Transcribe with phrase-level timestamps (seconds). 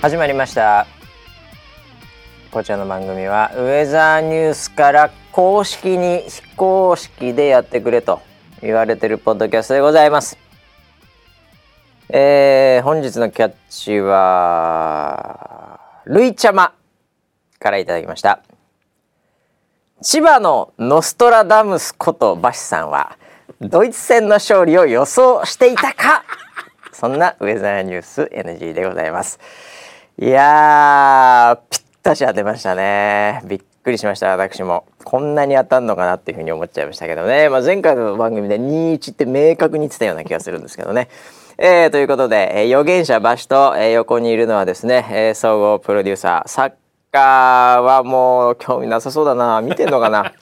[0.00, 0.86] 始まりました。
[2.50, 8.22] こちらの番組はウェザーニュースから公式に非公式でやってくれと
[8.62, 10.38] 言われてるポッドキャストでございます。
[12.08, 16.72] えー、本日のキャッチはルイチャマ
[17.58, 18.40] からいただきました。
[20.00, 23.18] 千葉のノストラダムスことバシさんは
[23.60, 26.24] ドイツ戦の勝利を予想していたか
[26.90, 29.38] そんなウェザーニュース NG でございます。
[30.20, 33.40] いやぴったし当てましたね。
[33.46, 34.84] びっくりしました私も。
[35.02, 41.08] こんなに当たんのかなっていうふうに思っちゃいましたけどね、まあ、前回の番組で21って明確に言ってたような気がするんですけどね。
[41.56, 46.50] えー、ということで、えー、預言者バシと、えー、横にいるのはですね、えー、総合プロデューサー。
[46.50, 46.72] サッ
[47.10, 49.62] カーはもう興味なさそうだな。
[49.62, 50.34] 見てんのかな。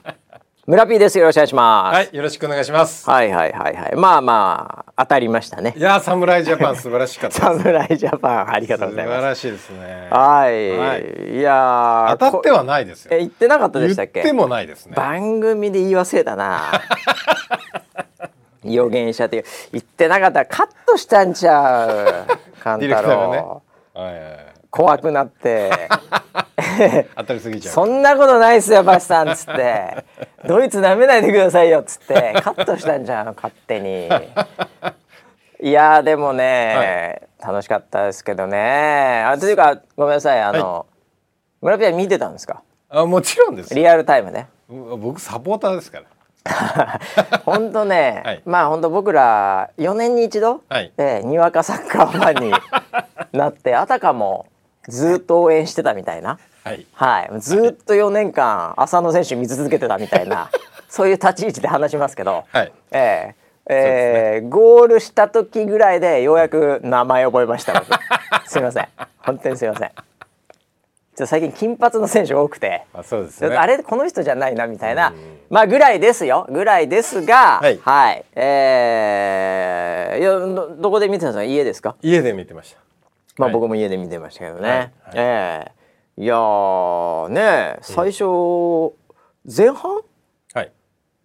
[0.68, 1.16] 村 P です。
[1.18, 1.94] よろしくお願いします。
[1.96, 3.08] はいよろしくお願いします。
[3.08, 3.96] はいはいはいはい。
[3.96, 5.72] まあまあ当たりましたね。
[5.74, 9.16] いや侍ジャパン素晴らしかった侍ジャパンありがとうございます。
[9.16, 10.08] 素晴らしいですね。
[10.10, 13.12] はい、はい、いや当たってはないですよ。
[13.14, 14.20] え言ってなかったでしたっけ？
[14.20, 14.92] 言ってもないですね。
[14.94, 16.60] 番組で言い忘れたな。
[18.62, 20.40] 予言者って言ってなかった。
[20.40, 22.26] らカットしたんちゃう
[22.62, 23.38] 勘太郎、 ね。
[23.94, 24.38] はいはいはい。
[24.70, 25.88] 怖くなって
[27.16, 30.04] 当たりすぎちゃうそんなことないっすよバシさんっつって。
[30.46, 32.34] ドイツなめないでくださいよっつって。
[32.42, 34.08] カットしたんじゃん勝手に。
[35.60, 39.24] いやでもね、はい、楽しかったですけどね。
[39.26, 40.86] あというかごめんなさいあの、はい、
[41.62, 42.62] 村ピア見てたんですか？
[42.90, 46.06] あもちろんですリアルタイムね僕サポーターですから。
[47.44, 52.52] 本当ね、はい、まあ本当僕ら4年に一度、はい、えにわかサッカーファンに
[53.32, 54.46] なってあたかも
[54.86, 56.86] ずっと応援してたみたいな、はい、
[57.30, 60.50] はい、ずっと4年間浅野選手見続けてたみたいな
[60.88, 67.84] そういう立ち位置で話しますけど、はい、えーえー、ね、ゴールした時ぐらいでようやく名前覚えました
[68.48, 68.88] すみません。
[69.18, 69.90] 本当にすみません。
[71.14, 72.84] ちょ最近金髪の選手多くて。
[72.94, 75.12] あそうです、ね、あれこの人じゃないなみたいな。
[75.50, 76.46] まあぐらいですよ。
[76.48, 80.38] ぐらいですがはい、はい、えー、いや
[80.80, 81.42] どこで見てたんですか？
[81.44, 81.96] 家ですか？
[82.00, 82.78] 家で見てました。
[83.36, 84.78] まあ、僕も家で見てましたけどね、はい。
[84.78, 85.70] はい、ええ。
[85.70, 85.77] ー、
[86.20, 86.34] いや
[87.30, 88.92] ね最初、うん、
[89.56, 90.00] 前半、
[90.52, 90.72] はい、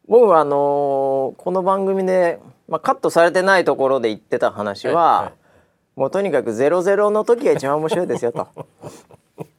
[0.08, 8.48] 僕はあのー、この番組で、まあ、カットされてないところで言ってた話は、はいはい、もうとにかくゼロゼロの時が一番面白いですよと。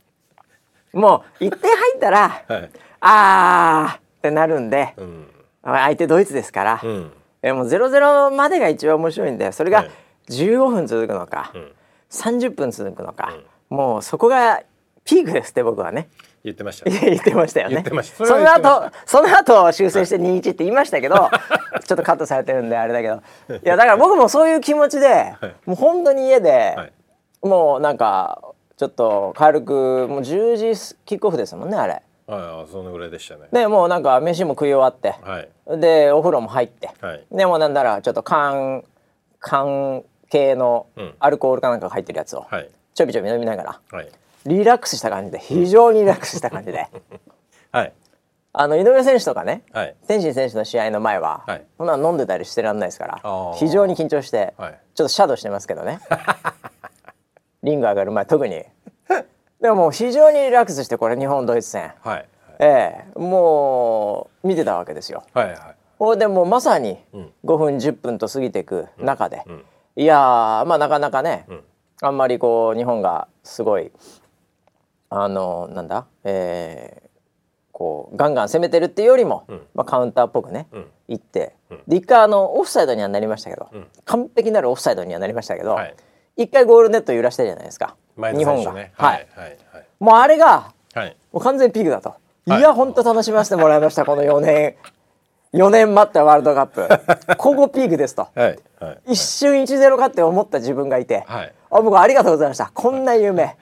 [0.95, 5.27] もう1点入ったら、はい、あーってなるんで、うん、
[5.65, 7.13] 相手ドイツですから、うん、
[7.43, 9.89] えもうゼロゼロまでが一番面白いんでそれが
[10.29, 11.51] 15分続くのか。
[11.55, 11.73] うん。
[12.11, 13.35] 30分続くのか、
[13.71, 14.63] うん、もうそこが
[15.05, 16.09] ピークですって僕はね。
[16.45, 17.83] 言ってました、ね、言ってましたよね。
[18.05, 21.31] その後その後修正して21って言いましたけど
[21.87, 23.23] ちょっとカットされてるんであれだけど。
[23.57, 26.93] いやだから僕もそういう気持ちで、はい、もう本当に家で、はい、
[27.43, 28.43] もうなんか
[28.77, 32.03] ちょっと軽くもう10時キックオフですもんねあれ。
[32.27, 33.49] はい、そのぐらいでしたね。
[33.51, 38.85] でもうなんか飯も食い終わって、はい、でお風呂も入って、はい、でもなんだらちょっと缶
[39.41, 40.87] 缶系の
[41.21, 42.47] アルコールかなんかが入ってるやつを
[42.95, 44.09] ちょびちょび飲みながら、はい、
[44.47, 46.89] リラックスした感じで非常にリラックスした感じで、
[47.73, 47.93] はい、
[48.53, 56.01] あの井上選手とかね、はい、天心選手の試合の前は、はい、そんな飲んでたりしてらんないですから非常に緊張して、はい、ちょっとシャドウしてますけどね。
[57.63, 58.65] リング上がる前特に。
[59.61, 62.29] でももう非常にリラックスしてこれ日本ドイツ戦、はい、
[62.59, 63.19] ええ。
[63.19, 65.23] もう見てたわけですよ。
[65.33, 65.57] はいはい、
[65.99, 67.03] ほいでもうまさに
[67.45, 69.53] 5分10分と過ぎていく中で、うん。
[69.53, 69.65] うん
[69.97, 71.61] いやまあなかなかね、うん、
[72.03, 73.93] あんまりこう日本がすごい
[75.23, 77.09] あのなんだ、えー、
[77.73, 81.55] こうガンガン攻めてるっていうよりも、うん、まあ、カウンターっぽくね、うん、行って、
[81.87, 83.71] で一回あのオフサイドにはなりましたけど、
[84.05, 85.95] 完璧なるオフサイドにはなりましたけど、はい、
[86.37, 89.29] 一回ゴールネット揺らしたじゃないですか、ね、日本が、はい、はい。
[89.37, 89.59] はい。
[90.01, 92.15] もうあれが、はい、もう完全ピークだと。
[92.47, 92.51] い。
[92.51, 94.77] や本当楽しませてもらいましたこの4年。
[95.53, 96.89] 4年待ったワールドカップ。
[97.39, 98.59] ここピークですと、はい。
[98.81, 102.71] はい、一瞬1-0かって思った自分がいて、はい、あ僕ありがとうございました。
[102.75, 103.57] こんな夢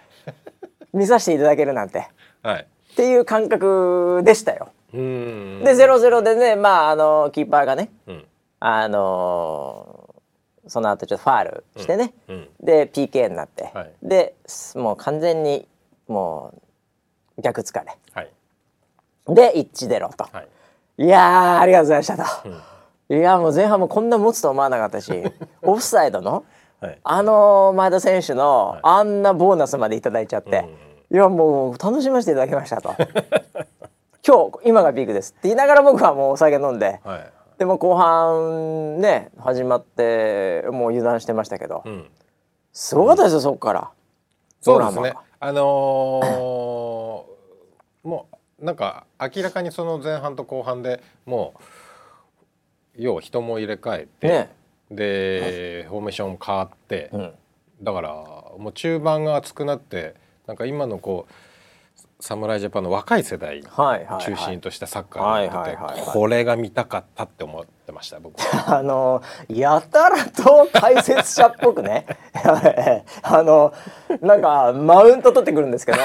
[0.92, 2.08] 見させていただけるなんて、
[2.42, 4.70] はい、っていう感覚でしたよ。
[4.92, 8.24] で0-0でねまああのキーパーがね、うん、
[8.60, 12.36] あのー、その後ちょっとファールしてね、うん。
[12.36, 14.34] うん、で PK になって、はい、で
[14.74, 15.66] もう完全に
[16.08, 16.52] も
[17.38, 18.30] う逆疲れ、はい、
[19.28, 20.24] で1-0と。
[20.24, 20.48] はい。
[20.98, 22.48] いやありがとうございましたと、
[23.08, 25.12] うん、いやもう前半もこんな持つと思わなかったし
[25.62, 26.42] オフサイドの、はい、
[27.04, 30.68] あの前田選手の、あんなボーナスまで頂いちゃって、
[31.12, 32.94] いやもう楽しませていただきましたと。
[34.26, 42.08] 今日今がピークですって言いながら僕はもうお酒飲んで、はい、でも後半ね始まってもう油断してましたけど、うん、
[42.72, 43.90] すごかったですよそこから。
[44.60, 45.14] そうですね。
[45.40, 48.26] あのー、も
[48.60, 51.62] うなんか明らかにその前半と後半でもう
[52.96, 54.54] 要は人も入れ替えて、ね、
[54.94, 57.32] で、フォーメーション変わって、うん、
[57.82, 58.10] だから
[58.58, 60.14] もう中盤が熱くなって
[60.46, 61.32] なんか今のこう
[62.22, 68.36] 侍ジャパンの若い世代中心としたサッカーをやっててこれが見たかったって思ってました僕
[68.68, 72.06] あのやたらと解説者っぽくね。
[73.22, 73.72] あの
[74.20, 75.98] なんかマウント取ってくるんですけど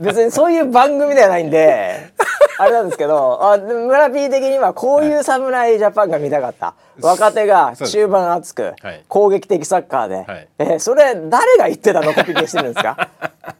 [0.00, 2.12] 別にそういう番組ではないんで
[2.58, 8.74] あれなんですけどあ村 P 的にはこういう侍ジャパンが見たかった、若手が中盤熱く、
[9.08, 13.08] 攻撃的サッカーで、はい、えそれ誰が言ってたのコピペしてるんですか？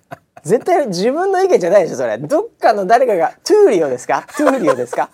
[0.44, 2.18] 絶対自分の意見じゃないでしょそれ。
[2.18, 4.24] どっかの誰かがトゥーリオですか？
[4.36, 5.10] トゥーリオですか？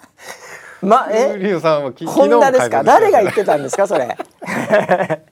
[0.82, 1.38] まえ？
[1.38, 2.82] リオさんはホンダですか？
[2.84, 4.16] 誰が言ってたんですかそれ？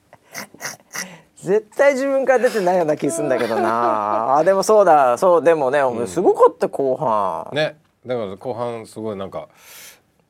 [1.43, 4.37] 絶対自分から出てないような気するんだけどな。
[4.37, 7.47] あでもそうだそうでもね、うん、すごかった後半。
[7.55, 7.75] ね。
[8.05, 9.47] だから後半すごいなんか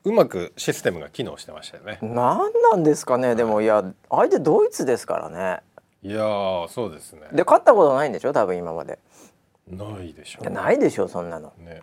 [0.04, 1.98] うまくシステムが機能してましたよね。
[2.02, 5.60] 何なんですかねでもいや相手ドイツですからね。
[6.02, 6.18] いや
[6.68, 7.28] そうですね。
[7.32, 8.98] で勝ったことないんでしょ多分今まで。
[9.68, 11.52] ないでしょう、ね、ないでしょうそんなの。
[11.58, 11.82] ね。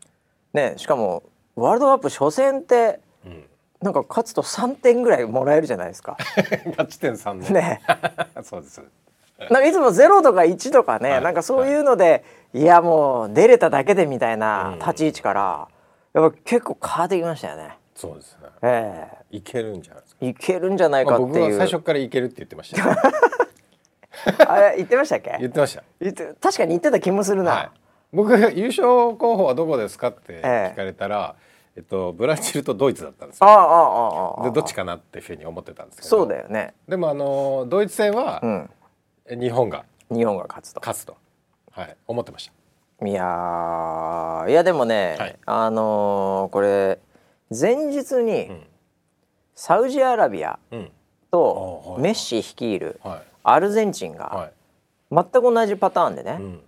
[0.54, 1.24] ねしかも
[1.56, 3.46] ワールドカップ初戦って、うん、
[3.82, 6.18] なんか勝つと3点ぐらいもらえるじゃないですか。
[6.72, 7.50] 勝ち点3ね。
[7.50, 7.82] ね。
[8.44, 8.84] そうです。
[9.40, 15.68] なんかいつも0とか1とかね、はい、なんかそういうので、はい、いやもう出れただけでみたいな立ち位置から、
[16.14, 17.79] やっぱ結構変わってきましたよね。
[18.00, 18.48] そうですね。
[18.62, 20.26] ええー、いけるんじゃないですか。
[20.26, 21.28] いけるんじゃないかっていう。
[21.28, 22.84] まあ、僕は最初からいけるって言ってました。
[24.50, 25.36] あれ言ってましたっけ？
[25.40, 25.84] 言ってました。
[26.00, 27.52] 言って確かに言ってた気もするな。
[27.52, 27.70] はい
[28.12, 31.36] 僕優勝候補はどこですかって聞かれたら、
[31.76, 33.48] ええっと、ブラジルとドイツだったんですよ。
[33.48, 38.42] ああああでどっちかなっていうふうに思ってたんですけどそうだよねでもあのドイツ戦は、
[39.30, 41.18] うん、日本が日本が勝つと勝つと、
[41.72, 42.54] はい、思ってました。
[43.06, 46.98] いやいやでもね、はい、あのー、これ
[47.50, 48.64] 前日に、うん、
[49.56, 50.60] サウジアラビア
[51.32, 53.00] とメッシ率いる
[53.44, 54.52] アルゼンチンが
[55.12, 56.62] 全く同じパターンでね、うん。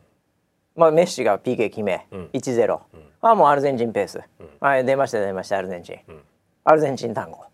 [0.75, 6.21] まあ、メッシが PK 決め、うん、1-0、うん、あもうアルゼンチンペース、うん、はい、出ました出ましたアルゼンチン、うん、
[6.63, 7.45] アルゼンチン単語、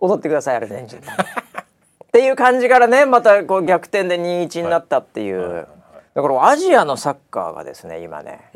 [0.00, 1.00] 踊ってくださいアルゼンチン。
[1.00, 1.26] 単語っ
[2.12, 5.46] ていう感じからねまたこう逆転で2-1になったっていう、はい。
[5.46, 5.66] はいはい、
[6.14, 8.50] だからアジアのサッカーがですね今ね、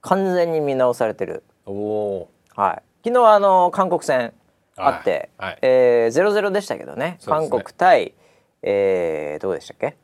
[0.00, 1.42] 完全に見直されてる。
[1.66, 4.32] お、はい、昨日あの韓国戦
[4.76, 5.50] あって、はい。
[5.50, 8.14] はい、えー、0-0でしたけどね、ね、韓国対、
[8.62, 9.96] えー、どうでしたっけ？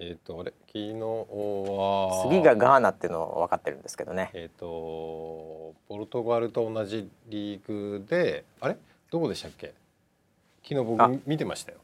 [0.00, 0.52] えっ、ー、とあれ？
[0.66, 4.30] 昨日は次がガーナっていうの分かってるんですけどね。
[4.34, 8.76] えっ、ー、とポルトガルと同じリーグであれ？
[9.10, 9.74] どこでしたっけ？
[10.62, 11.78] 昨日僕見てましたよ。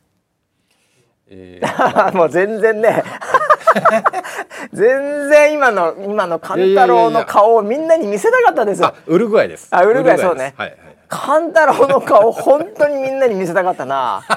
[1.28, 3.02] えー、 もう全然ね
[4.72, 8.94] 全然今の今の勘太郎の顔をみんなに見せたかったですよ。
[9.06, 9.68] ウルグアイです。
[9.70, 10.54] あウルグアイそうね。
[10.56, 10.78] はいはい。
[11.08, 14.22] 勘太郎の顔本当にみんなに見せたかったな。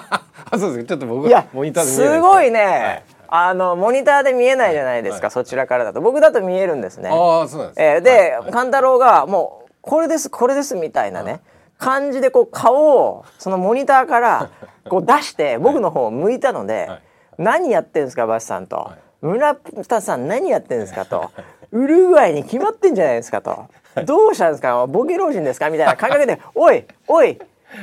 [0.52, 2.64] あそうですちょっと僕いやモニターですごいね。
[2.64, 7.10] はいあのモニターで見えないじゃないですか、はい、そちらからだと僕だと見えるんですね。
[7.10, 11.42] あそうなんです、えー、で、はい、勘太郎がもうこれですこれですみたいなね、はい、
[11.78, 14.50] 感じでこう顔をそのモニターから
[14.90, 16.90] こう出して僕の方を向いたので
[17.38, 21.32] 「何やってんですかバシさん」と「村田さん何やってんですか」と
[21.72, 23.66] 「ウルグアイに決まってんじゃないですか」と
[24.06, 24.86] 「どうしたんですか？
[24.88, 27.40] ボケ老人ですか?」みたいな感覚で「おいおい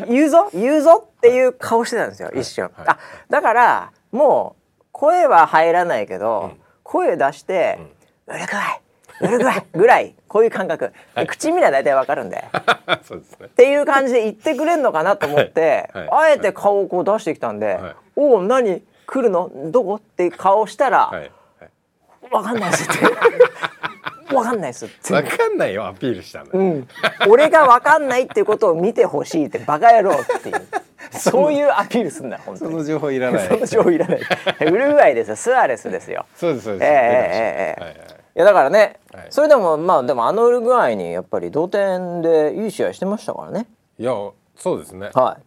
[0.09, 2.71] 言うぞ言うぞ」っていう顔してたんですよ一瞬。
[2.87, 7.79] あだからもう声は入らないけど、うん、声出して
[8.27, 8.81] 「うるぐらい
[9.21, 12.45] うるぐらい」ぐらいこういう感覚、はい、口見りゃ大体わかるんで。
[13.07, 16.07] そうです、ね、っていう感じで言ってくれるのかなと思って、はい。
[16.09, 17.79] はい、あえて顔をこう出してきたんで
[18.17, 18.83] 「おお何？
[19.07, 19.51] 来るの？
[19.71, 21.11] どこ?」って顔したら
[22.31, 23.05] 「わかんないです」って
[24.35, 25.15] 「わかんないです」 って。
[25.15, 26.89] わかんないよアピールしたの、うん、
[27.29, 30.67] 俺がわかんないってことを見てほしいってバカ野郎っていう。
[31.13, 32.71] そういうアピールすんだ本当に。
[32.73, 33.47] その情報いらない。
[33.49, 34.21] その情報いらない。
[34.61, 35.37] ウルグアイですよ。
[35.37, 36.27] スアレスですよ。
[36.35, 36.85] そうですそうです。
[36.85, 38.17] ええええええ。
[38.37, 43.67] いやだからね、はい、それでもまあでもあのウルグアイにやっぱり同点でいい試合してましたからね。
[43.99, 44.13] いや
[44.57, 45.11] そうですね。
[45.15, 45.39] は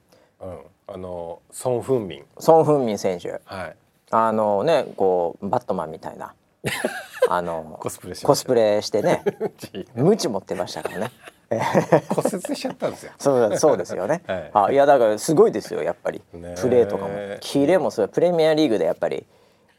[0.42, 0.60] い、うん、
[0.91, 3.41] あのソン・フンミンソン・フンミン選手。
[3.46, 3.75] はい。
[4.12, 6.34] あのねこうバットマンみたいな。
[7.29, 9.24] あのコスプレコスプレしてね。
[9.96, 11.12] ムチ持ってましたからね。
[12.10, 13.12] 骨折しちゃったんですよ。
[13.17, 14.22] そうそうですよね。
[14.27, 16.22] はい、あいやだからすごいですよやっぱり。
[16.31, 16.38] プ
[16.69, 17.10] レーとかも。
[17.39, 19.25] キレもそうプレミアリーグでやっぱり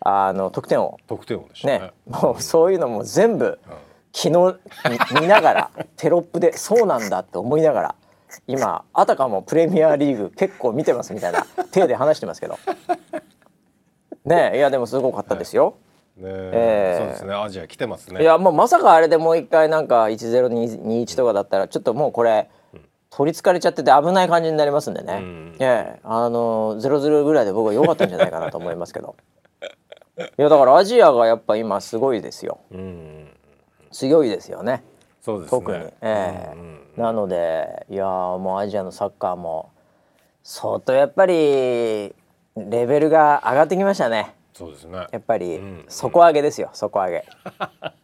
[0.00, 3.58] あの得点を得点をね、ね、もうそういうのも全部、
[4.12, 4.58] 昨日
[5.20, 7.94] 見ながらテロップでそうなんだって思いながら
[8.46, 12.58] 今あたかもプレミアリーグ結構見てますみたいな 手で話してますけど。
[14.24, 15.74] ねいやでもすごかったですよ。
[16.16, 17.34] ねえー、そうですね。
[17.34, 18.20] アジア来てますね。
[18.22, 22.48] いやもうまさかあれでもう一回なんか1021とかだったらちょっともうこれ。
[23.12, 29.16] 取りつかれちゃってて危ない感じになりますんでね、うん、ええあのゼロゼロぐらいで僕は良かったんじゃないかなと思いますけど。
[30.20, 33.28] いやだからアジアがやっぱ今すごいですよ、うん、
[33.90, 34.84] 強いですよね。
[35.22, 35.60] そうですね。
[35.60, 36.52] 特に、ええ。
[36.54, 39.70] うんうん、なのでいやもうアジアのサッカーも
[40.42, 42.14] 相当やっぱりレ
[42.56, 44.34] ベルが上がってきましたね。
[44.52, 45.06] そうですね。
[45.10, 47.24] やっぱり、底上げですよ底上げ。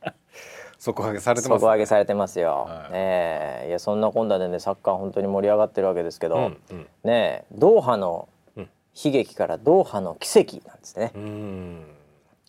[0.79, 3.63] 底上げされてます、ね、底上げされてますよ、はい、え。
[3.65, 11.13] ー、いやそんな今度でねサッカー本当に盛り上がってるわけですけど、うんうん、ねドーハの悲劇からドーハの奇跡なんですね、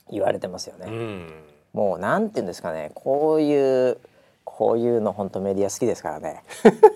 [0.09, 0.87] 言われてますよね、
[1.73, 3.97] もうなんていうんですかねこういう
[4.57, 6.41] こういうの本当メディア好きですからね。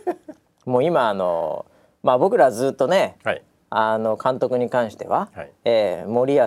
[0.65, 1.67] もう今あの
[2.01, 6.45] まあ僕らずっとね、はい、あの監督に関しては、はい、えー、森保、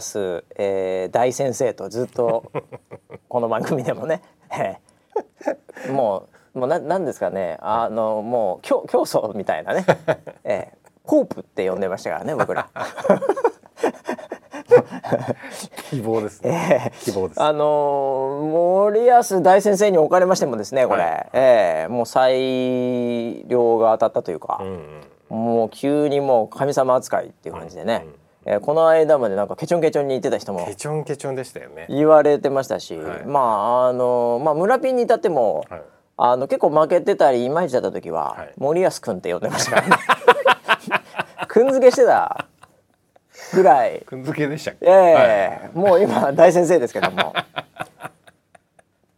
[0.56, 2.50] えー、大先生とずっと
[3.28, 9.85] この番組でもね、えー、もうもうななんですかねあのもう教教祖みたいなね、
[10.42, 12.68] えー、ポープって呼んでましたからね僕ら。
[15.90, 17.42] 希望ですね、えー、希望です。
[17.42, 24.59] あの森保大先生におかれましてもですねこれ、はい、えー、もう最良が当たったというか。
[24.61, 25.04] うんうん。
[25.28, 28.06] もう急にもう神様扱いっていう感じでね、
[28.47, 31.87] うん、えー、この間までなんかケチョンケチョンに言ってた人もケチョンケチョンでしたよね。
[31.88, 35.83] 言われてましたし、はい、まああのまあ村ピンに至っても、はい、
[36.16, 39.97] あの結構負けてたりいまいちだった時は、はい、森保君って呼んでましたからね。
[41.49, 42.47] くんづけしてた
[43.53, 44.01] ぐらい。
[44.07, 44.87] くんづけでしたっけ？
[44.87, 45.71] ええ。
[45.75, 47.35] ー、もう今大先生ですけども。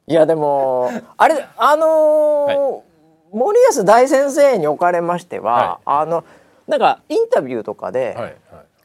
[0.09, 2.87] いやでもあれあのー
[3.33, 6.25] 森保大先生におかれましては、はい、あの
[6.68, 8.35] なんかインタビューとかで、はいはい、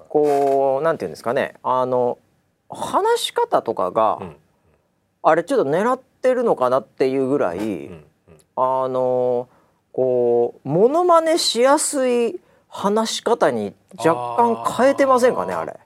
[0.09, 1.53] こうなんていうんですかね。
[1.63, 2.17] あの
[2.69, 4.35] 話し方とかが、うん、
[5.21, 8.03] あれちょっと狙ってるのかなっていうぐらい、うんうん、
[8.55, 9.47] あの
[9.93, 12.39] こうモノマネしやすい
[12.71, 15.79] 話し方に若干変えてませんかねあれ。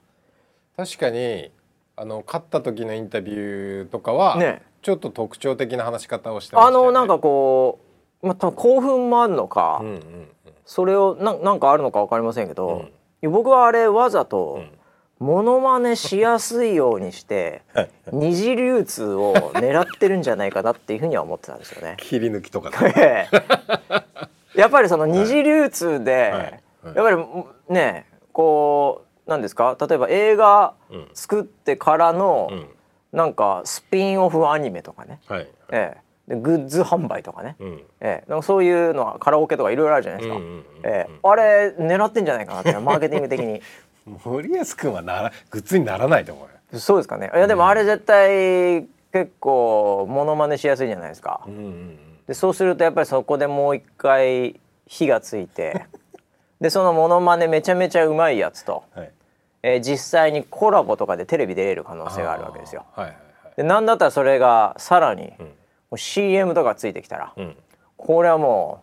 [0.76, 1.50] 確かに
[1.96, 7.86] あの勝った時のインタビューとかは、ね、ちょっと特徴的な話し方をしてました、ね、あのなんかこう
[8.22, 10.00] まあ、多分興奮もあるのか、うんうんうん、
[10.64, 12.88] それをななんかあるのか分かりませんけど、
[13.22, 14.64] うん、僕はあれわざと、
[15.18, 17.62] モノマネしやすいようにして
[18.12, 21.96] 二次流通を狙ってるんじゃないかなっていうふうには思ってたんですよね。
[22.00, 23.28] 切り抜きとか、ね、
[24.54, 26.60] やっぱりその二次流通で、
[26.94, 29.76] やっぱりねこうなんですか？
[29.80, 30.74] 例えば映画
[31.14, 32.68] 作ってからの、うん、
[33.12, 35.38] なんかスピンオフアニメとかね、はい。
[35.40, 36.34] はい、ええ。
[36.34, 40.40] でグッズ販売とかね、うん、えー、そういうのはカラオケとかいろいろあるじゃないですか、
[40.82, 43.62] えー、あれ狙ってんじゃないかなってマーケティング的に。
[44.24, 47.30] 森保君はならグッズにならないと思うそうですかね。
[47.32, 55.86] いやでもあれ絶対結構モノマネしやすいじゃないですか、うんうんうん、でそうするとやっぱりそこでもう一回火がついて
[56.60, 59.10] でそのモノマネめちゃめちゃうまいやつと、はい、
[59.62, 62.84] えー、実際にコラボとかでテレビ出れる可能性があるわけですよ。
[62.94, 65.52] はいはいはい、でなんだったらそれがさらに、うん。
[65.90, 67.56] もう CM とかついてきたら、うん、
[67.96, 68.82] これはも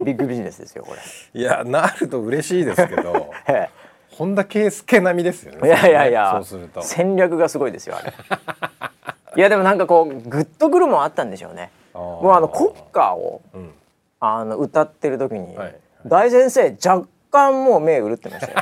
[0.00, 1.00] うビッグビジネスですよこれ。
[1.40, 3.30] いやなると嬉しいですけど
[4.10, 6.82] 本田圭佑並みですよねいやいやいやそうすると。
[6.82, 8.12] 戦略がすごいですよあれ。
[9.36, 11.70] いやでもなんかこうグッとくるもんあったんでしょうね。
[11.92, 13.72] もうあの国歌を、うん、
[14.20, 15.76] あの歌ってる時に、はい、
[16.08, 18.58] 大先生若干もう目潤ってましたよ。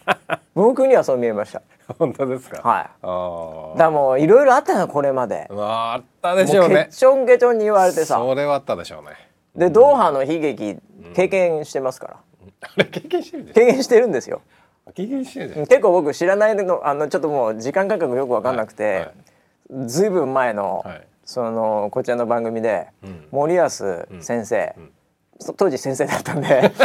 [0.54, 1.62] 僕にはそう見えました。
[1.98, 2.66] 本当ですか？
[2.66, 2.86] はい。
[3.02, 5.48] あだもういろいろあったのこれまで。
[5.50, 6.86] あったでしょうね。
[6.90, 8.16] ケチョンケチョンに言われてさ。
[8.16, 9.10] それはあったでしょうね。
[9.54, 10.78] で、ドーハの悲劇
[11.14, 12.16] 経験してますから、
[12.62, 14.40] あれ経験してるんです経験してるんですよ。
[14.94, 19.08] 経験してる結構僕知らないのあのちょっともう時間感覚よく分かんなくて、
[19.86, 20.10] ずい。
[20.10, 24.90] ぶん前の、はい、そのこちらの番組で、うん、森保先生、うんうん、
[25.56, 26.72] 当時先生だったんで。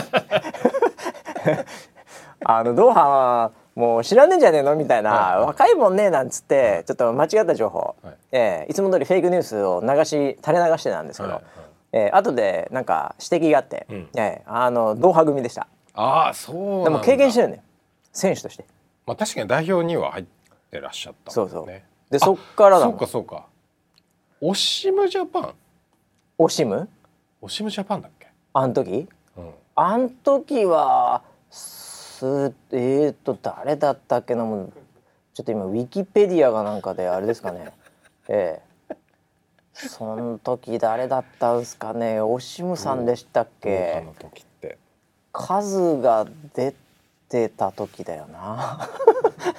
[2.43, 8.15] あのドーハはもう知らねえんじゃねえのみたいな、はい、若いもんねなんつって、ちょっと間違った情報、はい。
[8.31, 15.67] えー、いつも通りフェイクニュースを流し垂れ流してたんですけど、はいはい、えー、後でなんか指摘があって、うん、えー、あのドーハ組でした。
[15.93, 17.63] ああそうでも経験してるね。
[18.11, 18.65] 選手として。
[19.05, 20.25] まあ確かに代表には入っ
[20.71, 21.67] てらっしゃった、ね、そうそう。
[22.09, 23.45] でそっからだそうかそうか。
[24.41, 25.53] オシムジャパン。
[26.37, 26.89] オシム？
[27.41, 28.20] オシムジャパンだっけ？
[28.53, 34.73] あん時、うん、あん時はすえーと誰だったっけなもう
[35.33, 37.71] ちょっと今ウィキペディアがなんかであれですかね。
[38.27, 38.95] ええ。
[39.73, 42.19] その時誰だったんですかね。
[42.19, 44.03] オシムさんでしたっけ？
[45.31, 46.75] 数が出
[47.29, 48.89] てた時だよな。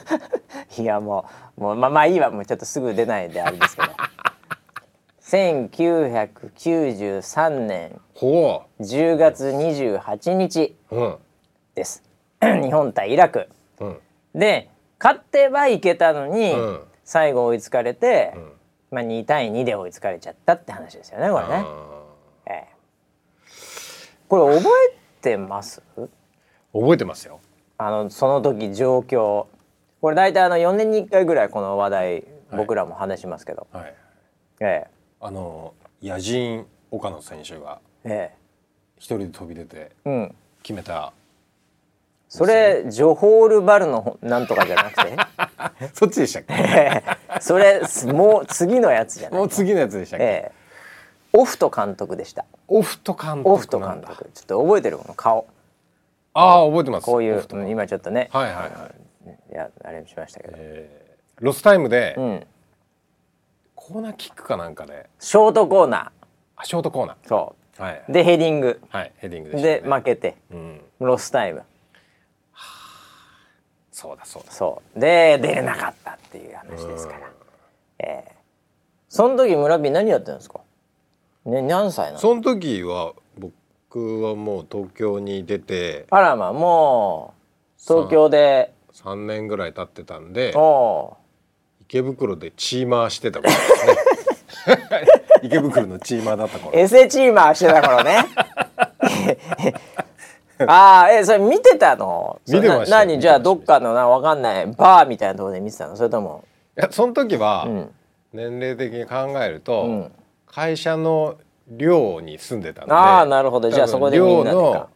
[0.79, 1.25] いやも
[1.57, 2.31] うもうまあまあいいわ。
[2.31, 3.89] もうちょっとすぐ出ないであれですけど
[5.33, 10.77] 1993年10月28日
[11.75, 12.03] です、
[12.43, 13.49] うん、日本対イラク、
[13.81, 13.97] うん、
[14.35, 14.69] で
[15.01, 18.35] 勝てばいけたのに、うん、最後追いつかれて、
[18.91, 21.65] まあ、2対2で追いつかれちゃったって話ですよねこれね。
[22.45, 22.67] ええ、
[24.29, 24.71] これ覚え
[25.23, 25.83] てます？
[26.75, 27.41] 覚えてますよ。
[27.79, 29.47] あのその時状況。
[30.03, 32.25] これ大体あの4年に1回ぐらいこの話題
[32.55, 33.95] 僕らも話しますけど、はいはい、
[34.61, 34.91] ええ、
[35.25, 37.79] あの野人岡野選手が
[38.99, 39.93] 一人で飛び出て
[40.65, 41.13] 決めた、
[42.29, 45.17] それジョホールバルのなんとかじゃなくて？
[45.95, 47.03] そっちでしたっけ？
[47.41, 50.53] それもう次のやつじゃないもう次のやつでしたっけ、え
[51.33, 52.45] オフト監督でした。
[52.67, 54.29] オフト監督オフト監督。
[54.35, 54.99] ちょっと覚えてる？
[54.99, 55.47] この顔。
[56.35, 57.05] ああ覚えてます。
[57.05, 58.29] こういう今ちょっとね。
[58.33, 58.91] はいはいは
[59.29, 59.53] い。
[59.53, 62.47] いやあれしましたけど、えー、ロスタイムで、うん、
[63.89, 65.11] コーナーキックかなんかで。
[65.19, 66.11] ショートコーナー。
[66.57, 67.17] あショートコーナー。
[67.27, 68.81] そう、はい、でヘディング。
[68.91, 71.65] はいヘディングで、ね、で負けて、うん、ロスタイム、は
[72.53, 72.61] あ、
[73.91, 74.53] そうだそうだ。
[74.53, 75.01] そう。
[75.01, 77.31] で出れなかったっていう話ですから、
[77.99, 78.33] えー、
[79.09, 80.61] その時村 P 何やってるんですか？
[81.45, 82.19] ね何歳なの？
[82.21, 86.07] その時は僕はもう東京に出て。
[86.11, 87.35] あらまあも
[87.81, 88.73] う東京で。
[88.93, 90.53] 3, 3年ぐらい経ってたんで
[91.93, 93.97] 池袋でチーマーしてた頃ですね。
[95.45, 96.73] 池袋のチーマーだった頃。
[96.73, 98.25] エセチーマーしてた頃ね。
[100.67, 102.41] ああえそれ見てたの？
[102.49, 103.21] 見てました何？
[103.21, 105.95] じゃあどっかのなわかんないバーみたいなところで見てたの？
[105.97, 106.45] それとも？
[106.79, 107.69] いやその時は、
[108.33, 110.13] 年齢的に考えると、うん、
[110.47, 111.35] 会社の
[111.69, 112.93] 寮に住んでたんで。
[112.95, 113.69] ああなるほど。
[113.71, 114.89] じゃあそこでみんなでか。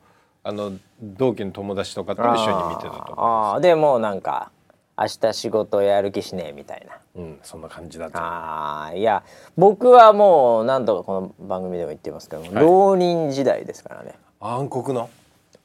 [0.45, 4.53] あの同期の友達とかと一緒に見てたとああでもなんか
[4.99, 6.99] 明日仕事やる気しねえみたいな。
[7.17, 9.23] うんそんな感じだああいや
[9.57, 14.15] 僕はもう何度かこの番組でも言ってますけども、はい、浪人時代ですからね。
[14.41, 15.11] 暗黒の？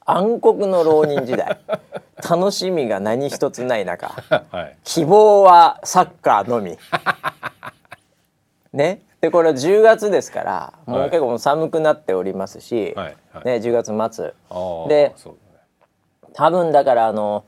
[0.04, 1.58] 暗黒の浪人時代。
[2.28, 4.08] 楽しみが何一つない中、
[4.50, 6.78] はい、希望はサッカーのみ。
[8.72, 9.02] ね？
[9.20, 13.16] でこれは10月ですからもう結構寒くなっておりますし、はい。
[13.32, 14.34] はい、ね、10月末。
[14.88, 15.14] で、ね、
[16.34, 17.44] 多分だからあの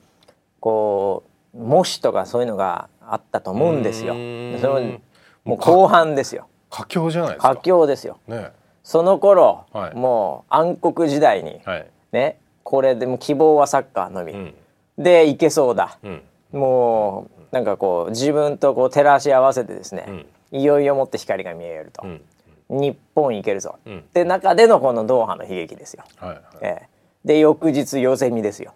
[0.61, 4.15] こう模試とかそういうのがあったと思うんですよ。
[4.61, 5.01] その
[5.45, 6.49] もう後半ですよ。
[6.71, 7.55] 佳境じゃないですか。
[7.55, 8.19] 佳境ですよ。
[8.27, 8.51] ね、
[8.83, 14.55] その頃、はい、もう暗黒時代に、はい、ねこれでも希望はサッカーのみ、うん、
[14.99, 20.05] でいけそうだ、うん、もうなんかこう自分とこう照らし合わせてですね、
[20.53, 20.61] うん。
[20.61, 22.21] いよいよもって光が見えると、うん、
[22.69, 26.05] 日本行けるぞ、うん、って中でのこのドーハの悲劇ですよ。
[26.17, 28.75] はいはい、えー、で翌日ヨゼミですよ。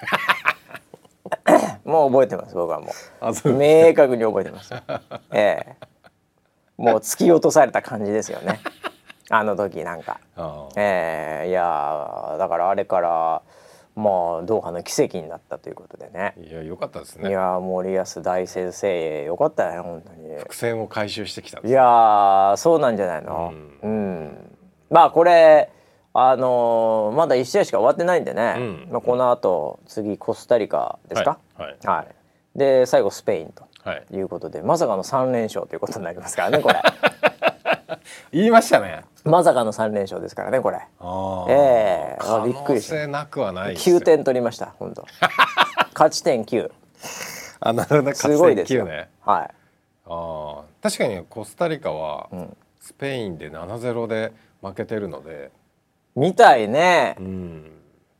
[1.84, 2.92] もう覚えてます僕はも
[3.22, 3.52] う。
[3.52, 4.72] 明確に覚えてます。
[5.32, 8.60] えー、もう突き落とされた感じですよね。
[9.30, 10.20] あの時なんか。
[10.76, 13.42] えー、いやだからあれから
[13.96, 16.34] まあドーハの奇跡になったということでね。
[16.38, 17.28] いや良かったですね。
[17.28, 20.36] いや森保大先生良かったね本当に。
[20.38, 23.52] 伏線を回収してきたいやそうなんじゃないの。
[23.82, 24.56] うん、うん、
[24.90, 25.70] まあこれ
[26.16, 32.06] あのー、まだ1試合しか終わってないんでね、うん、まあ、この後次コスタリカですか、はい、は
[32.54, 33.64] い、で最後スペインと。
[34.12, 34.18] い。
[34.20, 36.80] うことで、はい、まさかの3連勝ということになりますからねこれ。
[38.32, 39.04] 言いましたね。
[39.24, 40.78] まさかの三連勝ですからねこれ。
[41.48, 42.18] ええ。
[42.20, 43.06] ー、びっくりした。
[43.06, 45.04] なくはない九点取りました本当。
[45.94, 46.70] 勝ち点九。
[47.60, 48.84] あなるほどすごいですよ。
[48.84, 49.08] ね。
[49.24, 49.50] はい。
[50.06, 52.28] ああ確かにコスタリカは
[52.80, 55.50] スペインで七ゼロで負けてるので。
[56.16, 57.16] みたいね。
[57.18, 57.70] うん。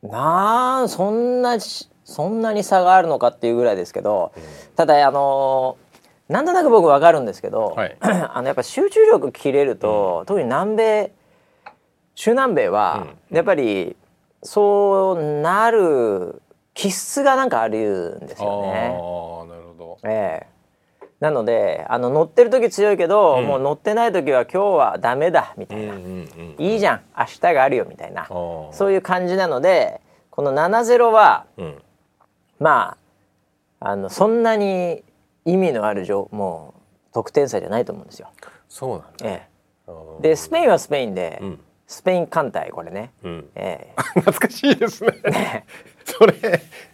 [0.03, 1.57] なあそんな
[2.05, 4.43] そんなに差があるのかっていうぐらいですけど、うん、
[4.77, 5.79] ただあの
[6.29, 11.13] なんとなく僕わかるんですけど、はい、 あのやっぱ集中力切れると、うん、特に南米
[12.15, 13.97] 中南米は、やっぱり
[14.43, 18.95] そうなる気質がなんかあるんですよね。
[18.95, 20.47] あなるほど、ええ、
[21.25, 25.95] なのであの乗ってる時強いけど、うん、もう乗ってない時は今日はダメだみたいな、
[26.59, 27.01] いいじゃん。
[27.19, 28.27] 明日があるよみたいな。
[28.29, 31.83] そういう感じなのでこの7-0は、うん、
[32.61, 32.99] ま
[33.81, 35.03] ああのそんなに
[35.47, 38.29] 意味のある情もう得点差じゃないと思うんですよ。
[38.69, 39.49] そうなんだ、え
[39.89, 45.65] え、でスペインはスペインで、うん、スペイン艦隊これね、うん、ええ、 懐かしいですね
[46.19, 46.33] それ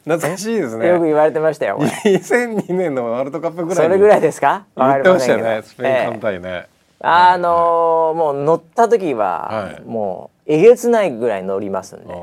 [0.05, 0.89] 懐かしいですね。
[0.89, 4.65] よく言われてましたよ2002年のワールドカップぐらいそれぐらいですか？
[4.77, 6.67] 言ってましたよねスペイン艦隊ね、ええ、
[7.01, 12.15] あのー、もう乗った時は、はい、もうえげつないぐらい乗りますんで、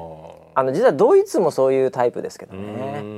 [0.55, 2.61] あの実はドイツもそういうタイプですけどね、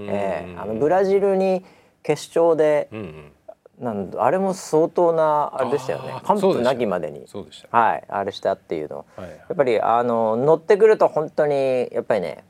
[0.10, 1.64] えー、あのブラジルに
[2.04, 3.32] 決勝で、うんうん。
[3.80, 6.14] なんあれも相当なあれでしたよね。
[6.26, 7.26] 完膚なきまでに。
[7.72, 12.44] はいあれしたっていうの、はいはい、やっぱりあの乗ってくると本当にやっぱりね、うん、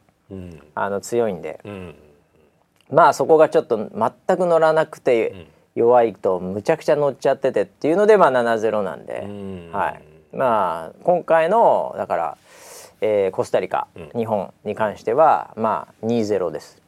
[0.75, 1.95] あの強いんで、うん、
[2.91, 10.03] まあそこがちょっと全く乗らなくて弱いとむちゃくちゃ乗っちゃっててっていうのでまあ7-0なんで、うん、はい。
[10.35, 12.37] まあ今回のだから、
[13.01, 16.81] えー、コスタリカ、日本に関してはまあ2-0です。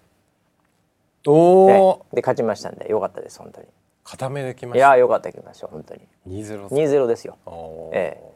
[1.28, 3.68] おで勝ちましたんでよかったです本当に。
[4.04, 4.88] 固めできました。
[4.88, 6.02] いやよかったきました本当に。
[6.26, 7.38] 二ゼロ二ゼロですよ。
[7.94, 8.32] ええ。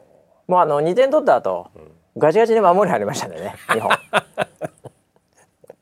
[0.46, 1.82] もうあの二点取った後、うん、
[2.18, 3.90] ガチガチで守り入りましたね日本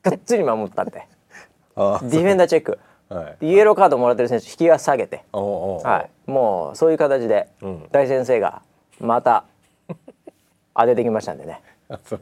[0.05, 0.91] がっつり守ったんで
[1.75, 7.49] ディフェンダーチェック、はい、イエローカードもらってる選手引きが下げて、はい、もうそういう形で
[7.91, 8.61] 大先生が
[8.99, 9.45] また
[10.75, 11.61] 当ててきましたんでね。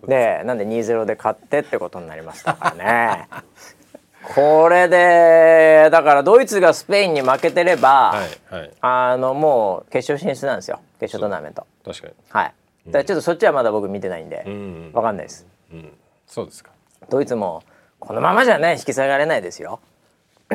[0.08, 3.28] でなんで2-0で勝ってってことになりましたからね。
[4.36, 10.80] これでだからドイツがスペインに負けてれば、はいはい、あのもう決勝進出なんですよ。
[11.00, 11.66] 決勝トーナメント。
[11.86, 12.14] 確かに。
[12.30, 12.54] はい。
[12.88, 16.72] だからちょっとそっちはまだ僕見てないんで、うん、分かんないです、うん、そうですか。
[17.10, 17.64] ドイツも
[18.06, 19.80] このままじゃね引き下がれないですよ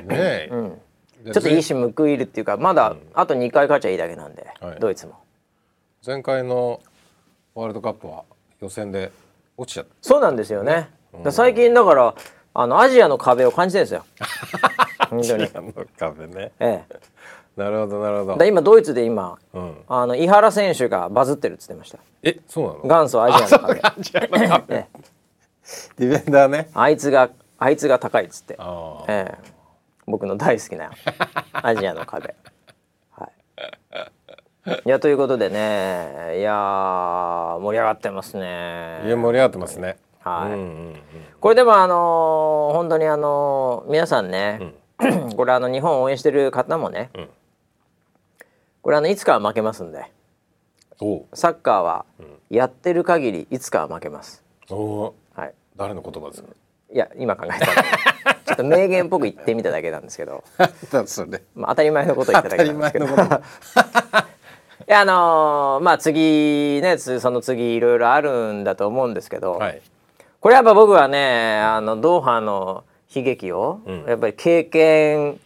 [0.05, 0.81] ねうん、
[1.33, 5.15] ちょっといいし報いるっていうかまだあと2回勝ちゃいいだけなんで、はい、ドイツも
[6.07, 6.81] 前回の
[7.55, 8.23] ワールドカップは
[8.61, 9.11] 予選で
[9.57, 12.15] 落ちちゃったそうなんですよね、うん、最近だから
[12.61, 14.05] あのアジアの壁を感じてるんですよ。
[14.99, 16.51] アジアの壁ね。
[16.59, 16.97] ええ。
[17.57, 18.45] なるほどなるほど。
[18.45, 21.99] 今ドイツで今、うん、あの井原選手がバズってるっつってました。
[22.25, 23.03] え、そうなの？
[23.03, 23.79] 元祖アジアの壁。
[23.83, 24.87] アジアの壁。
[25.97, 26.71] ディフェンダーね。
[26.75, 28.59] あいつがあいつが高いっつって。
[29.09, 29.59] ええ。
[30.07, 30.91] 僕の大好きな
[31.53, 32.35] アジアの壁。
[33.13, 33.29] は
[34.67, 34.83] い。
[34.85, 39.03] いやということでね、いや盛り上がってますね。
[39.05, 39.99] いや盛り上がってますね。
[40.29, 40.95] はい、うんうんうん、
[41.41, 47.29] これでもあのー、本当にあのー、皆さんね、うん、 これあの日本を応援してる方もね、うん、
[48.83, 50.11] これあのいつかは負けますんで
[51.33, 52.05] サッカーは
[52.51, 54.43] やってる限りいつかは負けます。
[54.69, 55.13] はい、
[55.79, 56.49] 誰の言葉ですか？
[56.93, 57.67] いや今考えた
[58.45, 60.43] ちょっと名言っぽく言ってみただけなんですけど。
[61.55, 63.07] まあ、当たり前のこと言っただけなんですけど。
[64.89, 69.83] いやあのー、まあ次ねその次いろいろあるんだと思うんですけど、はい。
[70.41, 75.39] これやっぱ僕はねあのドーハの悲劇を、うん、やっぱり経験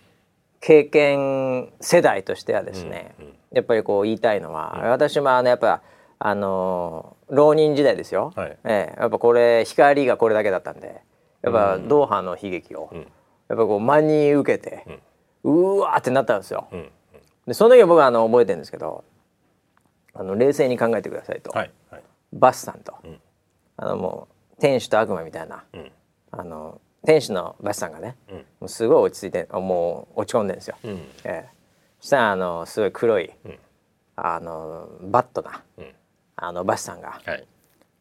[0.60, 5.80] 経験世代としてはですね、うんうん、やっぱりこう言いたいのは、うん、私もあのやっぱ
[6.20, 11.00] あの浪人時代ですよ、はい、ええ、やっぱこれ光がこれだけだったんで
[11.42, 13.08] やっぱドーハの悲劇を、うん、やっ
[13.48, 15.00] ぱこう真に受けて、
[15.42, 16.68] うん、うわってなったんですよ。
[17.46, 19.04] でその時は僕はあの覚えてるんですけど
[20.14, 21.70] あの冷静に考えてくださいと、はい。
[21.90, 22.94] はい、バスさんと、
[23.78, 25.90] あのもう天使と悪魔みたいな、うん、
[26.30, 30.76] あの天使のバシさんがね、うん、もうすごい落ち着いてもう落ち込んでるんですよ。
[30.84, 30.90] うん、
[31.24, 33.32] えー、そしたらあのすごい黒い、
[34.16, 35.62] あのバットな、
[36.36, 37.20] あのバシさんが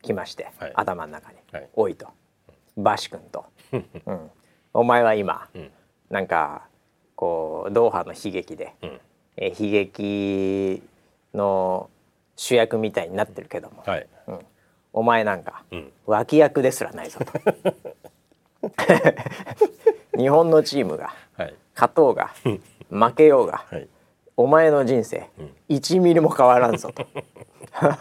[0.01, 2.07] 来まして、はい、頭の中に「はい、おい」と
[2.77, 4.31] 「バシ君と」 うん、
[4.73, 5.71] お前は今、うん、
[6.09, 6.67] なんか
[7.15, 8.99] こうドーハの悲劇で、うん、
[9.37, 10.83] え悲劇
[11.33, 11.89] の
[12.35, 14.39] 主役みたいになってるけども、はい、うん、
[14.93, 17.31] お前なんか、うん、脇役ですらないぞと。
[20.17, 22.33] 日本のチームが、はい、勝とうが
[22.89, 23.87] 負けようが、はい、
[24.41, 27.05] お前の人生、うん、1ミリも変わらんぞと。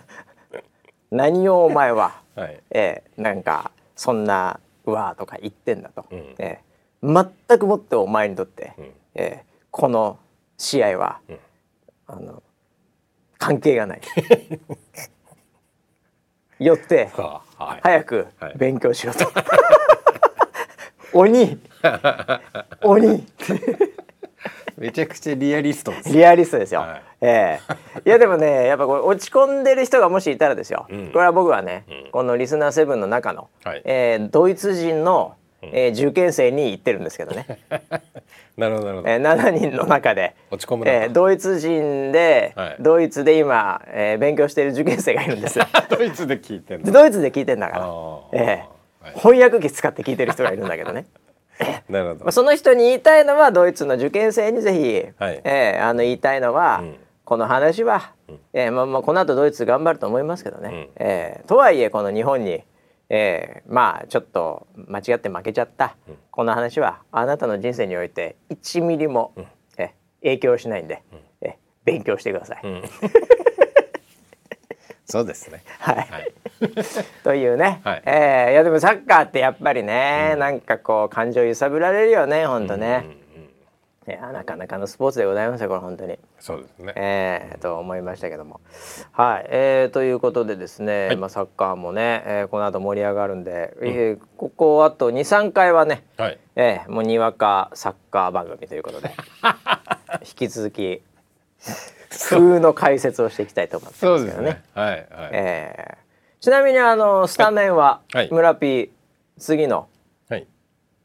[1.11, 10.17] 何をお前は、はい、えー、なんかそんなうわーとか言ってんだと、うん、えー、全くもってお前にとって、うん、えー、この
[10.57, 11.37] 試合は、うん、
[12.07, 12.41] あの
[13.37, 14.01] 関係がない。
[16.57, 17.43] よって、は
[17.77, 19.35] い、早く勉強しろと、 はい、
[21.13, 21.61] 鬼
[22.81, 23.27] 鬼
[24.77, 25.91] めちゃくちゃリアリスト。
[25.91, 27.99] ですリアリストですよ、はい、ええ。
[27.99, 35.35] ー、いやでもねやっぱこれ落ち込んでる人がもしいたらですよ、うん、これは僕はね、うん、このリスナーセブンの中の、はい、えー、ドイツ人の
[35.71, 37.45] えー、受験生に言ってるんですけどね。
[38.57, 39.09] なるほどなるほど。
[39.09, 45.59] えー、7人の中で落ち込むえー、ドイツ人で、はい、ドイツで今、えー、勉強している受験生がいるんです。
[45.89, 47.85] ドイツで聞いてんドイツで聞いてんだから。
[48.33, 51.05] えー、はい、翻訳機使って聞いてる人がいるんだけどね。
[51.89, 52.31] なるほど。
[52.31, 60.69] その人に言いたいのはドイツの受験生にぜひ、はい、えー、あの言いたいのは、うん、この話は、うん、えー、まあまあこの後ドイツ頑張ると思いますけどね。
[60.69, 62.63] うん、えー、とはいえこの日本に
[63.09, 72.61] えー、まあちょっと間違って負けちゃった、うん、この話はあなたの人生において1ミリも、うん、え影響しないんで、うん、え勉強してください。
[75.05, 75.63] そうですね。
[75.79, 76.33] はい、はい。
[77.23, 83.01] というね、はい、えー、いやでもサッカーってやっぱりね、うん、なんかこう感情揺さぶられるよね本当ね。
[83.03, 83.25] うんうん
[84.07, 86.19] いやなかなかのスポーツでございますよこれ本当に。
[86.39, 86.93] そうですね。
[86.95, 88.61] ええー、と思いましたけども。
[89.11, 99.09] はい、えー、ということでですね、はい、まあサッカーもね、えー、この後盛り上がるんで、うん、えー、ここあと二三回はね、はい、えー、もうにわかサッカー番組ということで。
[100.21, 101.01] 引き続き
[102.09, 104.49] 風の解説をしていきたいと思ってますけどね。
[104.51, 105.05] ねはいはい。
[105.33, 108.91] えー、ちなみにあのスタメンは、はい、村 P
[109.37, 109.87] 次の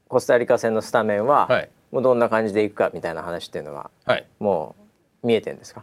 [0.09, 4.77] コスタリカ戦のスタメンは、はいもうどんな感じでいくかみたいな話っていうのは、はい、も
[5.25, 5.83] う見えてんですか？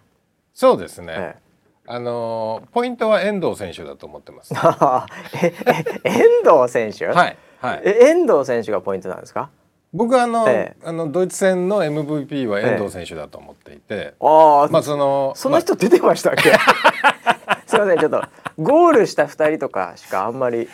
[0.53, 1.41] そうですね、ええ、
[1.85, 4.53] あのポイントは遠藤選手だと思ってます。
[6.05, 7.07] 遠藤選手？
[7.07, 7.37] はい。
[7.59, 7.81] はい。
[7.83, 9.49] 遠藤選手がポイントなんですか？
[9.97, 16.51] 僕はあの、ええ、あのドイツ戦の MVP は遠藤選手だと思っていて、え、ああ、まあそのその人出てましたっけ？
[17.65, 18.21] すみませんちょっと
[18.59, 20.69] ゴールした二人とかしかあんまり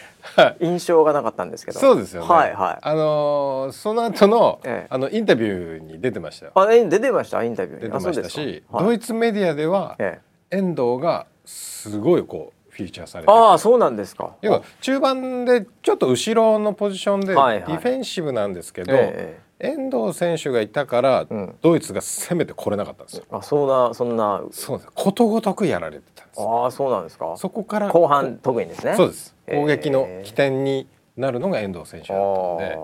[0.59, 1.79] 印象がなかったんですけど。
[1.79, 2.27] そうですよね。
[2.27, 2.77] はいはい。
[2.81, 6.51] あのー、その後の、ええ、あのインタビューに出てましたよ。
[6.55, 14.35] あ、出てましたインタビュー出てましたし、はい、ドイツメディアでは、ええ、遠藤がすごいこうフィーチャーされてああそうなんですか。
[14.41, 18.93] 要は中盤でちょっと後ろのポジションでディフェンシブなんですけど。
[18.93, 23.23] はいはいええ遠藤選手がいたから、うん、ドイツが攻めてこれなかったんですよ。
[23.31, 24.43] あ、そうな、そんな。
[24.51, 24.89] そうです。
[24.93, 26.41] ことごとくやられてたんです。
[26.41, 27.33] ああ、そうなんですか。
[27.37, 28.93] そこから後半特にですね。
[28.97, 29.33] そうです。
[29.47, 32.75] 攻撃の起点になるのが遠藤選手だったので、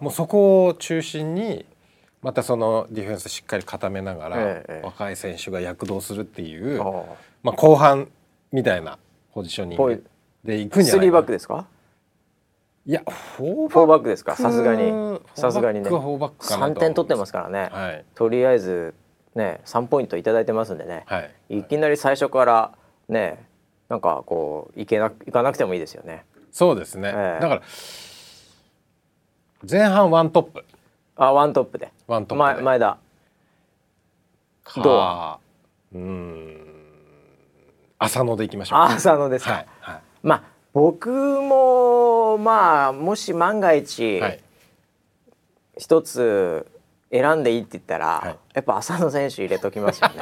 [0.00, 1.66] もうそこを中心に。
[2.22, 6.78] またそのディフェンスしっかり固めながら、若い選手が躍動するっていう、
[7.42, 8.08] まあ後半
[8.52, 8.96] みたいな
[9.32, 10.04] ポジショニング
[10.44, 11.00] でいくんじゃないか。
[11.00, 11.66] スリーバックですか？
[12.84, 14.36] いやフォーバックですか？
[14.36, 15.20] さすがに。
[15.34, 15.88] さすがにね。
[15.88, 18.94] 3点取ってますからね、はい、とりあえず
[19.34, 22.72] ね3ポイント頂いてますんでね、はい、いきなり最初から
[23.08, 23.44] ね
[23.88, 26.24] なんかこういけないかなくてもいいですよね。
[26.50, 27.62] そうですね、えー、だから
[29.70, 30.64] 前半ワントップ。
[31.14, 31.92] あワントップで。
[32.08, 32.62] ワントップで。
[32.64, 32.98] 前田。
[34.82, 35.38] ど
[35.94, 35.98] う？
[35.98, 36.71] うん
[38.04, 44.40] 浅野でいきましょう浅野ですか、はい、はい、まあ僕もまあもし万が一、はい、
[45.76, 46.66] 一つ
[47.10, 50.14] 選んでいいって言ったら、はい、やっぱ浅野選手入れときますよね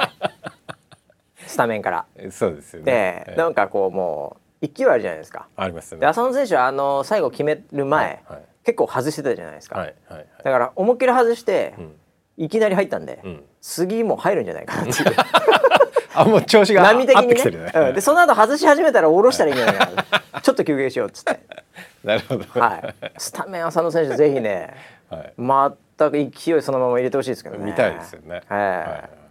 [1.47, 2.05] スタメンから。
[2.31, 3.23] そうですよね。
[3.27, 5.47] で、なんかこうもう勢いあるじゃないですか。
[5.55, 5.99] ありますね。
[5.99, 9.79] で浅野選手はあの最後決める前、はい、結構外してたじゃないですか。
[9.79, 11.95] はいはいはい、だから思いっきり外して、うん、
[12.37, 15.15] いきなり入ったんで、うん、次も入るんじゃないかなっていう。
[16.13, 17.71] あもう調子が波的にね、ね。
[17.73, 19.75] うん、でその後外し始めたら下ろしたらいいんじゃない。
[19.77, 19.87] か
[20.33, 21.39] なちょっと休憩しようっつって。
[22.03, 24.73] なるほど、はい、スタメン浅野選手ぜひね、
[25.09, 27.65] はい、全く勢いそのまま入れてほしいですけどね。
[27.65, 29.21] 見たいですよね、はい、はい。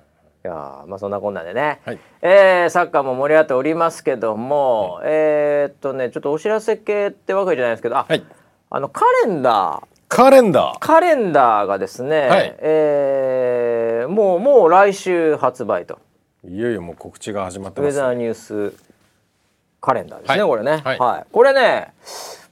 [0.42, 8.24] いやまあそんなこんなでね、はい、えー、サッカーも盛り上がっておりますけども、はい、えー、っとねちょっとお知らせ系ってわけじゃないですけどあ、はい、
[8.70, 9.86] あのカレンダー。
[10.08, 10.78] カレンダー。
[10.80, 15.98] カレンダーがですね、はい、えー、もうもう来週発売と
[16.48, 18.74] いよいよもう告知が始まってます、ね、ウェザーニュース
[19.80, 21.92] カレンダーですね、はい、これね、はい、はい、これね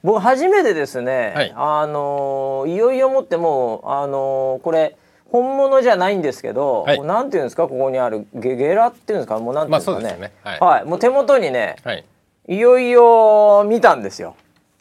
[0.03, 4.95] 僕初めてですね、はい、あのいよいよもってもうあのこれ
[5.31, 10.03] 本物じゃないんですけど、はい、なんていうんですかここにあるゲゲラっていうんですかもうなんていうんですかね。
[10.03, 12.05] まあね、はい、はい、もう手元にね、はい、
[12.47, 14.35] いよいよ見たんですよ。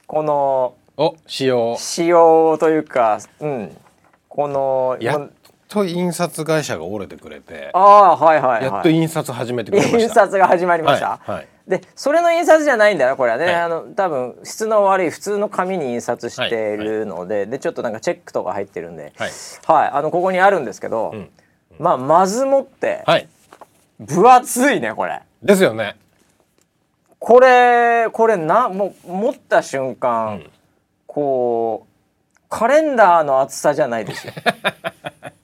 [0.06, 3.76] このお仕様仕様というかうん。
[4.28, 5.30] このやっ
[5.68, 9.98] と印刷会社が折れてくれてああはいはい、はい、やっと印刷始めてくれました。
[10.00, 19.30] 印刷が始まりました、はい、はい、でそれの印刷じゃないんだよこれはね、はい、あの多分質の悪い普通の紙に印刷してるので、はい、でちょっとなんかチェックとか入ってるんで、はい、
[19.66, 21.30] はい、あのここにあるんですけど、うん、
[21.78, 23.28] まあまずもって、はい、
[24.00, 25.20] 分厚いねこれ。
[25.42, 25.96] ですよね。
[27.18, 30.50] これこれなもう持った瞬間、うん、
[31.06, 34.32] こうカレンダーの厚さじゃないですよ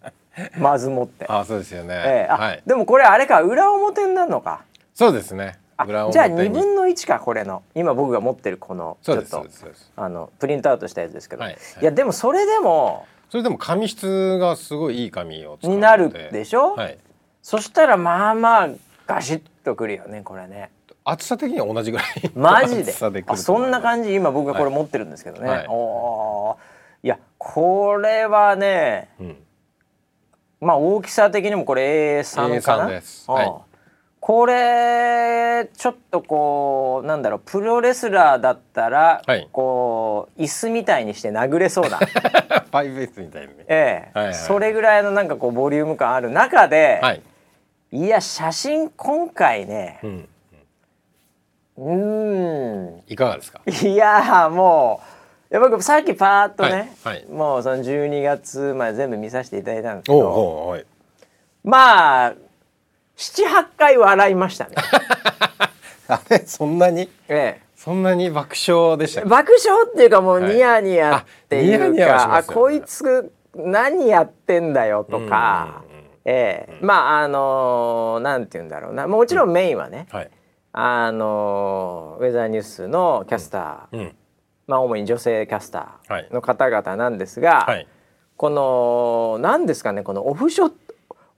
[0.58, 1.26] まずもって。
[1.28, 4.62] あそうですよね、えー、はい、でもこれあれか裏表になるのか。
[4.94, 5.58] そうですね。
[5.86, 7.62] 裏じゃあ2分の1かこれの。
[7.74, 9.46] 今僕が持ってるこのちょっと
[9.96, 16.98] あのプリントアウトしたやつですけど、はいはい、いやでもそれでもそれでも紙質がすごいいい紙をになるでしょ、はい、
[17.42, 18.68] そしたらまあまあ
[19.06, 20.70] ガシッとくるよねこれね。
[21.06, 22.06] 厚さ的には同じぐらい。
[22.34, 22.94] マジで。
[23.26, 26.56] あそんな感じ今僕がこれ持ってるんですけどね、はい、お
[27.02, 29.36] いやこれはね、うん
[30.64, 33.52] まあ大きさ的にもこれ A3 かな？A3 はい、
[34.20, 43.64] これちょっとこうなんだろうプロレスラーだったら、はい、こう椅子みたいにして殴れそうなファイブエスみたいにね。
[43.68, 47.22] ええ、はいはい、それぐらいのなんかこうボリューム感ある中で、はい、
[47.92, 50.28] いや写真今回ね、うん、
[51.76, 51.94] う
[52.96, 53.02] ん。
[53.06, 53.60] いかがですか？
[53.66, 55.13] いやもう
[55.54, 60.84] や僕さっきパーッとね、はいはい、もうその12月まで全部見させていただいたんですけど、はい、
[61.62, 62.34] まあ
[63.16, 64.74] 78回笑いましたね。
[66.08, 67.08] あれそんなに？
[67.28, 67.64] ええ。
[67.76, 75.84] そんなに爆笑でした爆笑っていうかもうニヤニヤっていうか、はい、ニヤニヤあこいつ何やってんだよとか、
[76.24, 76.78] ええ。
[76.80, 79.06] まああのー、なんて言うんだろうな。
[79.06, 80.18] もちろんメインはね、うん。
[80.18, 80.30] はい、
[80.72, 84.14] あのウェザーニュースのキャスター、うん、
[84.66, 87.86] まあ主に女性キャスターの方々なんですが、はい、
[88.36, 90.74] この何ですかねこのオフショット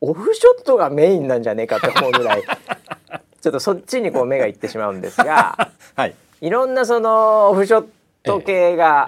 [0.01, 2.43] オフショットがメインなんじゃねえかと思うぐらい
[3.41, 7.87] ちょっとそっちにこう目がいってしまうんですが、 はい、いろんなそのオフショッ
[8.25, 9.07] ト系が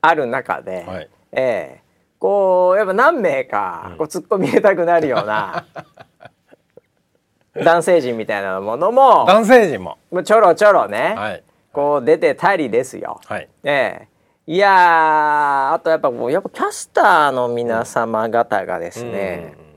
[0.00, 5.66] ある中で、ええええこうやっぱ何名かこう突っ込み入れたくなるような、
[7.54, 9.98] 男性陣みたいなものも男性陣も。
[10.24, 11.42] ちょろちょろね、はい、
[11.78, 13.20] こう出てたりですよ。
[13.26, 14.08] はい、え
[14.48, 14.52] え。
[14.52, 19.68] いやあとやっぱもうやっぱキャスターの皆様方がですね、うん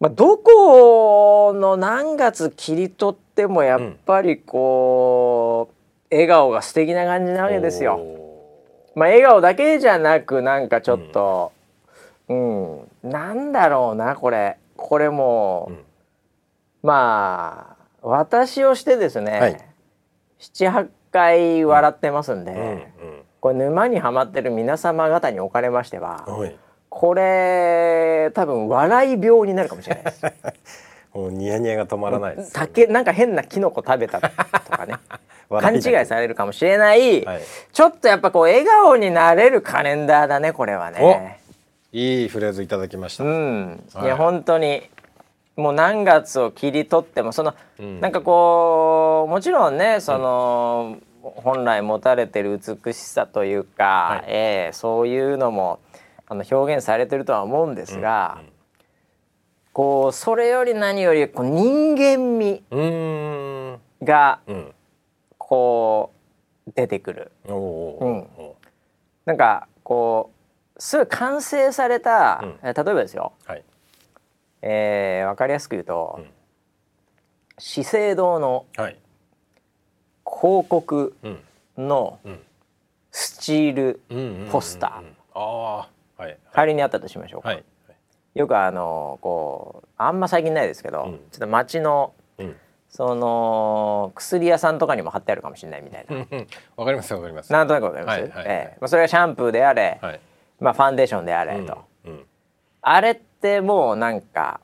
[0.00, 5.68] まあ、どこの何月切り取ってもやっぱりこ
[6.10, 8.00] う、うん、笑顔が素敵な感じなわけですよ。
[8.94, 11.52] まあ、笑顔だけじゃなくなんかちょっと、
[12.28, 14.56] うん、うん、なんだろうなこれ。
[14.78, 15.78] これも、うん、
[16.82, 19.71] まあ私をしてですね、はい、
[20.42, 22.84] 78回笑ってますんで、うんうん、
[23.40, 26.26] これ沼にはまってる皆様方におかれましては。
[26.88, 30.26] これ多分笑い病になるかもしれないです。
[31.14, 34.94] もうニヤニヤが止まらないです、ね、なんか変なキノコ食べたとかね。
[35.60, 37.40] 勘違いされるかもしれない、はい、
[37.72, 41.40] ちょっとやっぱこう笑顔になれるカレンダーだねこれはね。
[41.92, 44.88] いいフレーズいただきました、うん、はい、いや本当に
[45.56, 55.80] もう何月を切り取ってもその、うん、なんかこうもちろんねその、うん、本来持たれてる美しさというか、はい、えー、そういうのも
[56.26, 58.52] あの表現されてるとは思うんですが、うんうん、
[59.72, 62.62] こうそれより何よりこう人間味
[64.02, 64.40] が
[65.36, 66.12] こ
[66.66, 67.32] う出てくる。
[67.46, 68.26] うん、
[69.26, 70.30] なんかこ
[70.76, 73.64] うすごい完成された、うん、例えばですよ、はい、
[74.62, 76.26] えー、分かりやすく言うと、うん、
[77.58, 78.66] 資生堂の
[80.24, 81.14] 広告
[81.76, 82.18] の
[83.10, 84.00] スチール
[84.50, 85.86] ポスター。
[86.52, 87.64] 仮にあったとしましょうか、はい、
[88.34, 92.56] よくあのこうあんま最近ないですけど、うん、ちょっと街の、うん、
[92.88, 96.16] その薬屋さんとかにも貼ってあるかもしれないみたいな。
[96.76, 97.52] わかりますわかります。
[97.52, 100.20] なんとなくわかります、はいはい、えー、まあ、それがシャンプーであれ、はい、
[100.60, 101.78] まあファンデーションであれと、うん、
[102.82, 104.60] あれってもうなんか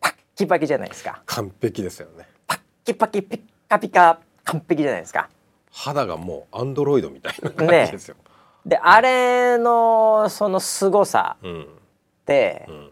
[0.00, 1.20] パッキパキじゃないですか。
[1.26, 2.26] 完璧ですよね。
[2.46, 5.28] パッキパキピッカピカ完璧じゃないですか。
[5.70, 8.22] 肌がもうアンドロイドみたいな感じですよ、ね。
[8.64, 12.90] であれのその凄さって、うん、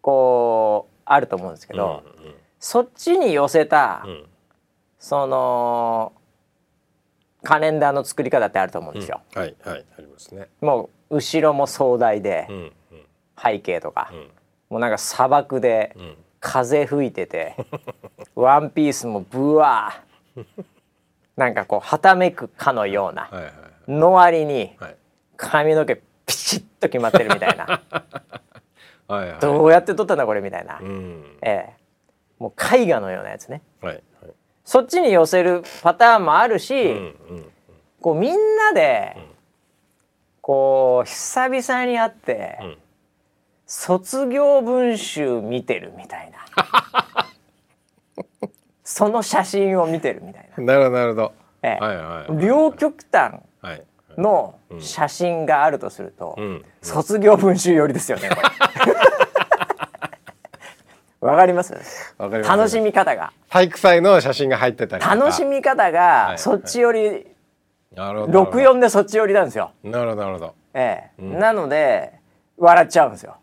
[0.00, 4.26] こうあると思うんですけど、うんうん、そっちに寄せた、うん、
[4.98, 6.12] その
[7.42, 9.20] カレンダーの作り方ってあると思うんですよ。
[9.34, 10.48] うん、はいはいありますね。
[10.60, 12.72] もう後ろも壮大で、うんうん、
[13.40, 14.12] 背景とか、
[14.68, 15.96] もうなんか砂漠で、
[16.40, 17.54] 風吹いてて
[18.34, 20.44] ワンピースもブワー。
[21.36, 23.30] なんかこうはためくかのような。
[23.88, 24.76] の割に
[25.36, 26.02] 髪の毛ピ
[26.34, 27.82] チッと決まってるみたいな。
[29.08, 31.76] はい、どうやって撮ったんだこれみたいな、うん、ええ、
[32.38, 34.32] もう絵画のようなやつね、はいはい、
[34.64, 36.98] そっちに寄せるパターンもあるし、うんう
[37.34, 37.52] ん、
[38.00, 39.24] こうみんなで、うん、
[40.40, 42.78] こう久々に会って、うん、
[43.74, 46.38] 卒業文集見てるみたいな。
[48.84, 50.62] その写真を見てるみたいな。
[50.64, 51.32] なるほどなるほど。
[51.62, 53.36] ええ、はいはい、両極端
[54.18, 56.36] の写真があるとすると、
[56.82, 58.34] 卒業文集寄りですよねこ
[61.22, 61.22] れ。
[61.30, 61.74] わかります？
[62.18, 63.32] 楽しみ方が。
[63.48, 67.26] 体育祭の写真が入ってたり楽しみ方がそっち寄り、
[68.28, 69.72] 六四でそっち寄りなんですよ。
[69.82, 70.54] なるほどなるほど。
[70.74, 72.20] ええ、なので
[72.58, 73.36] 笑っちゃうんですよ。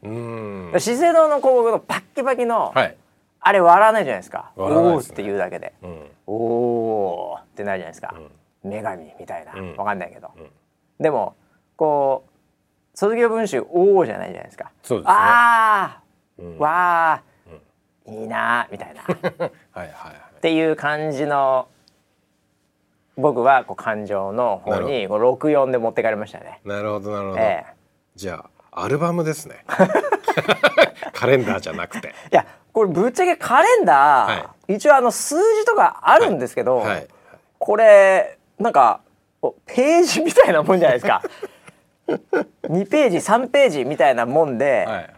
[0.78, 2.96] 資生堂の広告のパッキパキの、はい、
[3.42, 4.52] あれ笑わないじゃないですか。
[4.56, 4.64] お
[4.96, 5.74] おって言うだけで、
[6.26, 8.14] おおってなるじゃないですか、
[8.64, 10.50] 女神みたいな、うん、わかんないけど、うん、
[11.00, 11.36] でも
[11.76, 14.72] こう卒業文集おおじゃないじゃないですか。
[14.84, 16.02] そうです、ね、ああ、
[16.38, 17.24] うん、わあ、
[18.08, 19.02] うん、いいなみたいな。
[19.02, 19.18] はい
[19.74, 21.68] はい、はい、っていう感じの
[23.18, 26.62] 僕はこう感情の方にこう64で持ってかれましたね。
[26.64, 27.74] なるほどなるほど、ええ、
[28.16, 29.66] じゃあアルバムですね。
[31.14, 32.10] カレンダーじゃなくて。
[32.10, 36.88] いやこれぶっちゃけカレンダー、はい、一応あの数字とかあるんですけど、はい。
[36.88, 37.08] はい、
[37.58, 39.02] これなんか
[39.66, 41.22] ページみたいなもんじゃないですか。
[42.64, 45.10] 2ページ3ページみたいなもんで、はいはい、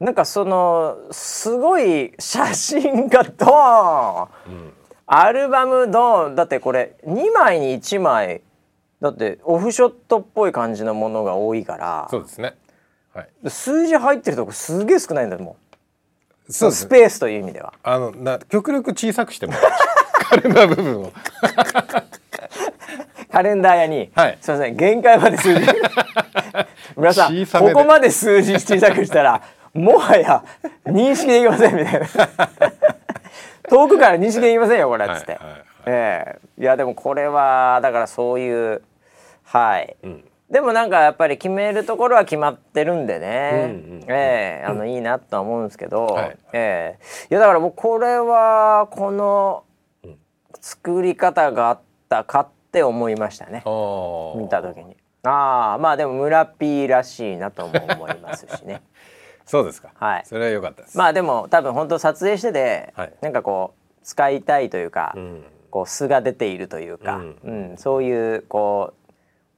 [0.00, 4.72] なんかそのすごい写真がドーン、うん、
[5.06, 6.34] アルバムドーン。
[6.34, 8.42] だってこれ2枚に1枚。
[9.00, 12.08] だってオフショットっぽい感じのものが多いから。
[12.10, 12.56] そうですね、
[13.18, 15.56] はい、数字入ってるとこすげえ少ないんだも
[16.48, 17.74] んそう、ね、スペースという意味では。
[17.82, 19.52] あのな極力小さくしても
[20.28, 21.12] カレンダー部分を。
[23.30, 25.60] カレンダー屋に、はい、すみません限界まで数字。
[26.96, 29.42] 皆さんここまで数字小さくしたら
[29.74, 30.42] もはや
[30.86, 32.06] 認識できませんみたいな。
[33.68, 38.82] 遠くから認識できませんよこれっつって、はいはいはい、えー、いやでもこれはだからそういう
[39.44, 49.64] はい、うん、でもなんかやっぱり決めるところは決まってるんでね、えー、あのいいなとは思うんですけど、はい、えー、いやだからもうこれはこの
[50.60, 53.62] 作り方があったかって思いましたね。
[54.36, 54.96] 見た時に。
[55.24, 58.82] ああまあでも村 P らしいなとも思いますしね。
[59.44, 59.90] そうですか。
[59.94, 60.22] はい。
[60.24, 60.96] それは良かったです。
[60.96, 68.97] まあでも多分本当撮影してて、はい、なんかこう使いたいというか、うん、こう素が出ているというか、うん、うん、そういうこう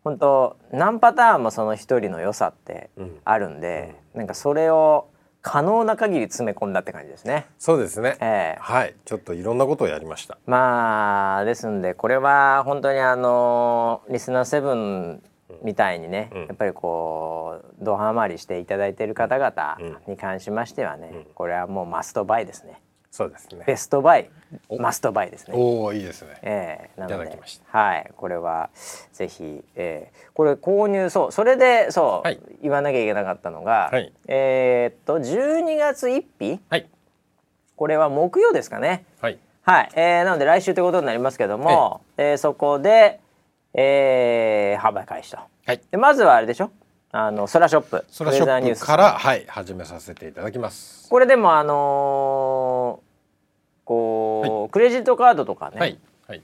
[0.03, 2.91] 本当何パターンもその一人の良さって
[3.25, 5.09] あるんで、うん、なんかそれを
[5.43, 7.47] 可能な限り詰め込んだって感じですね。
[7.59, 8.17] そうですね。
[8.21, 10.39] えー、はい、ちょっといろんなことをやりました。
[10.47, 15.23] まあですんでこれは本当にあのリスナーセブン
[15.63, 22.81] みたいにね、うん、やっぱりこうドハマりしていただいている方々に関しましてはね、うん、これはもうマストバイですね。
[23.11, 23.65] そうですね。
[23.67, 24.31] ベストバイ、
[24.79, 25.55] マストバイですね。
[25.57, 26.39] おお、いいですね。
[26.43, 28.71] ええー、なので、はい、これは
[29.13, 36.89] ぜひ、えー、これ購入そう、それでそう、はい、言わなきゃいけなかったのが、はい、えー、っと12月1日、はい、
[37.75, 39.05] これは木曜ですかね。
[39.21, 39.39] はい。
[39.63, 43.21] はい、えー、なので来週ということになりますけども、えー、そこで、
[43.75, 45.39] えー、販売開始と。
[45.67, 45.81] はい。
[45.91, 46.71] でまずはあれでしょ？
[47.13, 51.77] あのソラショップソラショップからはい始めさせていただきますこれでもあのー、
[53.91, 55.99] こう、はい、クレジットカードとかね、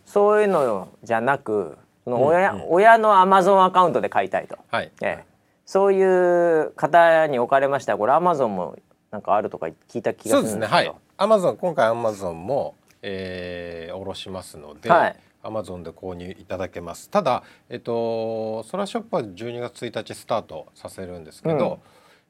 [0.04, 4.90] そういうのじゃなくその親親のアマゾンアカウントで買いたいと、はい。
[5.00, 5.24] ええ、
[5.64, 8.76] そういう方におかれましたらこれアマゾンも
[9.12, 10.66] なんかあるとか聞いた気がするんですけど。
[10.66, 10.88] そうですね。
[10.88, 10.94] はい。
[11.18, 17.08] アマゾン今回アマゾンも、えー、下ろしますので、はい、アマゾンで購入いただけます。
[17.10, 21.78] ただえっとソラショップは12月1日スタートさせるんですけど、うん、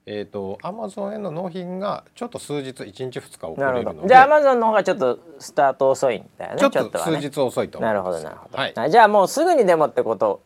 [0.08, 4.08] えっとアマゾンへの納品がちょっと数日1日2日遅れるので。
[4.08, 10.42] じゃあアマゾンの方がちょっとスタート遅いんだよねちょっと数日遅いとなるほどなるほど、はい、じゃあもうすぐにでもってこと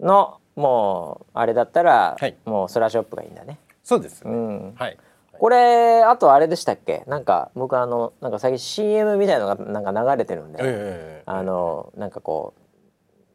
[0.00, 3.58] のもうあれだったら、はい、もうソラショップがいいんだね。
[3.82, 4.98] そうです、ね、うん、はい。
[5.32, 7.02] これあとあれでしたっけ？
[7.06, 12.59] なんか僕あのなんか最近 CM みたいのがなんか流れてるんで、えー、あのなんかこう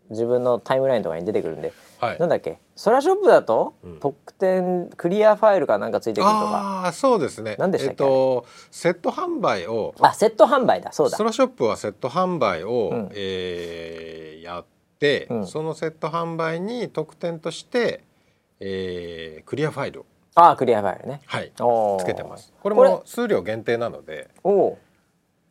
[0.09, 2.59] 自分のタイムラインとかに出てくるんで、はい、なんだっけ？
[2.75, 6.87] ソラショップだと、うん、特典クリアファイルかなんかついてくるとか。
[6.87, 7.55] あそうですね。
[7.57, 11.17] 何でしたっけ、えっと、セット販売をあセット販売だそうだ。
[11.17, 14.65] ソラショップはセット販売を、うん、えー、やっ
[14.99, 18.03] て、うん、そのセット販売に特典として、
[18.59, 20.05] えー、クリアファイルを。
[20.35, 21.21] ああクリアファイルね。
[21.25, 21.51] はい。
[21.99, 22.53] つけてます。
[22.61, 24.77] これも数量限定なのでお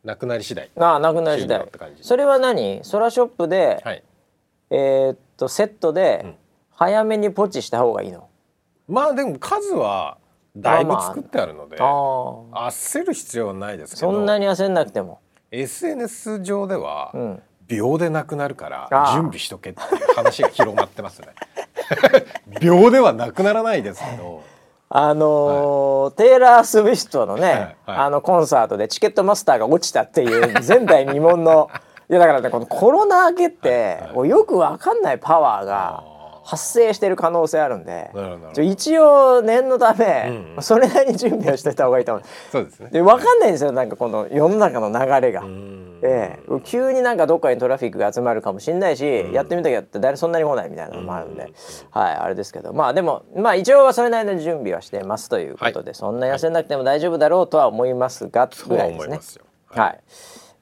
[0.03, 0.69] なくなり次第。
[0.77, 1.67] ああなくなり次第。
[2.01, 2.83] それは何？
[2.83, 4.03] ソラショップで、はい、
[4.75, 6.35] えー、っとセットで
[6.71, 8.27] 早めにポチした方がいいの、
[8.89, 10.17] まあでも数は
[10.57, 15.19] だいぶ作ってあるので、まあ、焦る必要はないですけどそんなに焦んなくても。
[15.51, 21.29] SNS 上では、うん、秒でなくなるから準備しとけっていう話が広まってますね。
[22.61, 24.43] 秒ではなくならないですけど。
[24.87, 27.57] あのーはい、テイラー・スウィフトのね、はい。
[27.57, 31.69] はい、あのコンサートでチケットマスターが落ちたっていう前代未聞の
[32.09, 36.15] いやだからねこのコロナ明けって、はいはい、よく分かんないパワーが。
[36.45, 38.11] 発生してる可能性あるんで
[38.63, 42.23] 一応念のため、うん、それなりに準備をしておいた方がいいと思う。
[42.51, 42.89] そうですね。
[42.91, 45.43] で分かんないんですよなんかこの世の中の流れが、
[46.03, 49.03] ええ、急になんかどっかにトラフィックが集まるかもしれないし、
[49.33, 51.51] やってみたけど誰そんなに来ないみたいなのもあるんで、
[51.89, 52.73] はいあれですけど。
[52.73, 59.45] まあでもまあ一応はそれなりの準備はしてますということで、はい、そんな痩せなくても大丈夫だろうとは思いますがぐらいですね。
[59.69, 59.99] はい、はい、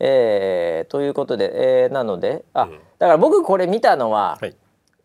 [0.06, 2.68] えー、ということで、えー、なのであ、
[3.00, 4.56] だから僕これ見たのは、はい。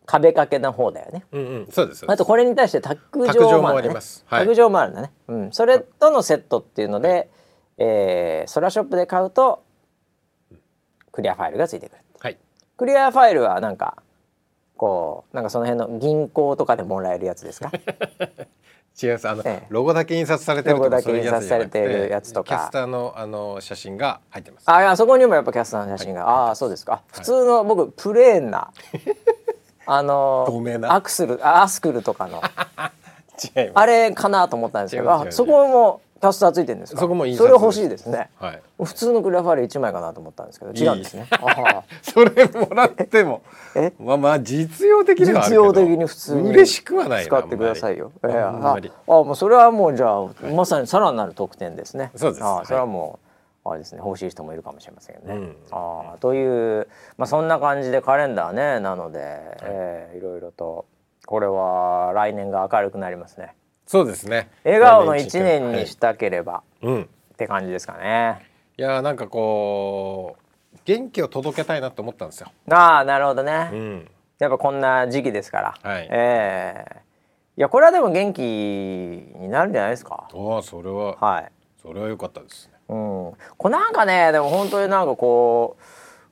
[0.05, 1.23] 壁掛けの方だよね。
[1.31, 2.99] うんうん、そうですあとこれに対して卓
[3.31, 5.11] 上もある、ね、卓上もあるんだね。
[5.27, 7.27] うん、それとのセットっていうので、はい、
[7.77, 9.63] えー、ソラショップで買うと
[11.11, 12.01] クリアファイルがついてくる。
[12.19, 12.39] はい、
[12.75, 14.01] クリアファイルはなんか
[14.77, 17.71] こうなんかその辺の銀行とかでもらえるやつですか？
[19.01, 19.29] 違います。
[19.29, 22.47] あの、ええ、ロゴだけ印刷されてるロゴだけ印刷されてるやつとか。
[22.47, 24.69] キャスターのあの写真が入ってます。
[24.69, 28.71] ああそこにもやっぱキャスターの写真が、はい、ああそうですか、はい、普通の僕プレーンな
[29.85, 30.47] あの
[30.83, 32.41] アクスルアスクルとかの。
[33.73, 37.01] あれかなと思ったんですけどあそこもキャスターついてるんですか？
[37.01, 41.27] そこもそれ欲しいですね、はい、普通のグラファーレ1枚かなと思ったんですけど違うんですね。
[42.01, 43.41] それもらっても
[43.75, 43.93] え？
[43.99, 49.23] まあまあ実用的には実用的に普通に嬉しくはない使ってくださいよ、えー、ああ。
[49.23, 52.11] もうそれはもうじゃあ、まさにさらなる特典ですね。
[52.15, 52.43] そうです。
[52.43, 53.19] あそれはも
[53.65, 54.01] う、あれですね。
[54.03, 55.33] 欲しい人もいるかもしれませんよね。
[55.35, 59.29] うん、あというまあそんな感じでカレンダーねなので、はい。
[59.63, 60.85] えー、いろいろと
[61.25, 63.55] これは来年が明るくなりますね。
[63.89, 64.51] そうですね。
[64.63, 67.05] 笑顔の一年にしたければ、はい、っ
[67.37, 68.45] て感じですかね。
[68.77, 70.37] いやなんかこ
[70.75, 72.51] う元気を届けたいなと思ったんですよ。
[72.69, 77.01] ああなるほどね、うん、やっぱこんな時期ですから、はい、ええー、い
[77.57, 80.27] やこれはでも元気になるんじゃないですか。
[80.31, 81.51] ああそれははい。
[81.81, 82.73] それは良かったですね。
[82.89, 83.33] うん。
[83.57, 85.77] これなんかねでも本当になんかこ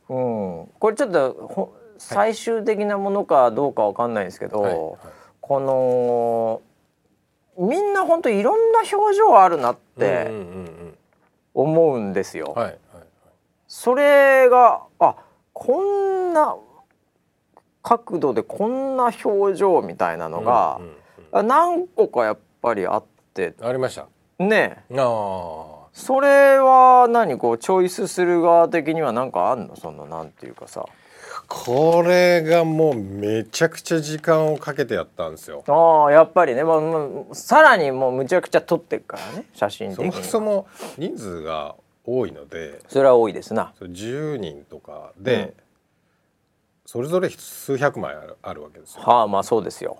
[0.09, 0.19] うう
[0.61, 0.67] ん。
[0.77, 4.73] これちょっとほ最終的なものかどうかわかんないんですけど、はい。
[4.73, 4.95] はい、
[5.41, 6.61] この
[7.57, 10.31] みんな本当いろんな表情あるなって
[11.53, 12.55] 思うんですよ。
[13.67, 15.15] それがあ
[15.53, 16.55] こんな
[17.81, 20.79] 角度でこんな表情みたいなのが、
[21.31, 23.03] 何個かやっぱりあっ
[23.33, 23.55] て。
[23.61, 24.07] ありました？
[24.43, 24.83] ね。
[24.91, 29.75] あそれは何こうチョイスする側的には何かあんの？
[29.75, 30.85] そのなんていうかさ
[31.47, 35.63] これがもうめちゃくちゃ時間をかけてやったんですよ。
[35.67, 40.67] ああやっぱりね、まあ、さらにもうむちゃくちゃ撮ってるからね写真そもそも
[40.97, 41.75] 人数が
[42.05, 43.73] 多いのでそれは多いですな。
[43.79, 45.53] 10人とかで、うん、
[46.85, 49.03] それぞれ数百枚あるあるわけですよ。
[49.03, 49.97] はあまあそうですよ。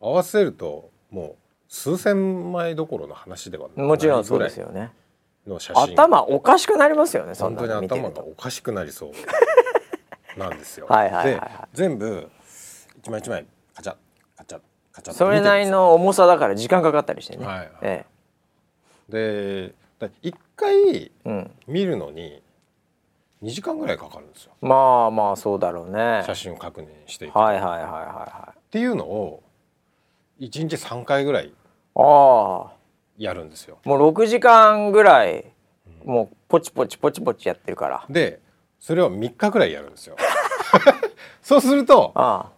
[0.00, 1.34] 合わせるともう
[1.68, 4.92] 数千枚どころの話ではもちろんそうですよね。
[5.74, 9.12] 頭おかしくなりますよね本当に頭がおかしくなりそう
[10.36, 10.86] なんですよ。
[10.88, 12.30] はいはいはい、はい、全部
[12.98, 13.96] 一枚一枚カチャ
[14.36, 14.60] カチャ
[14.92, 17.46] カチャそれなりの重さだから時間かかったりしてね。
[17.46, 18.04] はいはい、え
[19.10, 21.10] え、で一回
[21.66, 22.42] 見るのに
[23.42, 24.52] 2時間ぐらいかかるんですよ。
[24.60, 26.22] まあまあそうだろうね。
[26.26, 27.38] 写真を確認していく。
[27.38, 28.58] はいはいはいはいはい。
[28.58, 29.42] っていうのを
[30.40, 31.52] 1日3回ぐらい
[33.18, 33.78] やるんですよ。
[33.84, 35.46] もう6時間ぐらい
[36.04, 38.04] もうポチポチポチポチやってるから。
[38.10, 38.40] で
[38.80, 40.16] それを3日ぐらいやるんですよ。
[41.42, 42.12] そうすると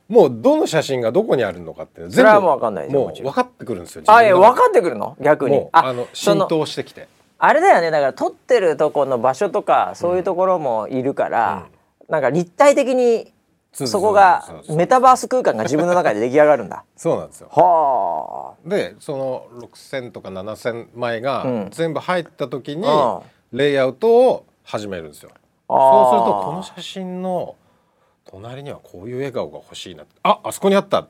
[0.09, 5.17] もうどの写真がどこにあるのかって全部もう分かんないもう分かってくるんですよあいや分かってくるの？
[5.21, 5.67] 逆に。
[5.73, 7.09] あの浸透してきて。
[7.39, 7.91] あれだよね。
[7.91, 11.67] だから撮ってるとこの場所とかそういうところもいるから、
[12.01, 13.33] うん、なんか立体的に
[13.73, 16.85] そこがメタバース空間が自分の中で出来上がるんだ。
[16.97, 17.49] そうなんですよ。
[17.51, 18.69] はあ。
[18.69, 22.87] でその6,000とか7,000枚が全部入った時に
[23.53, 25.31] レイアウトを始めるんですよ
[25.79, 27.57] そうするとこの写真の
[28.25, 31.09] 隣にはこういう笑顔が欲しいなああそこにあった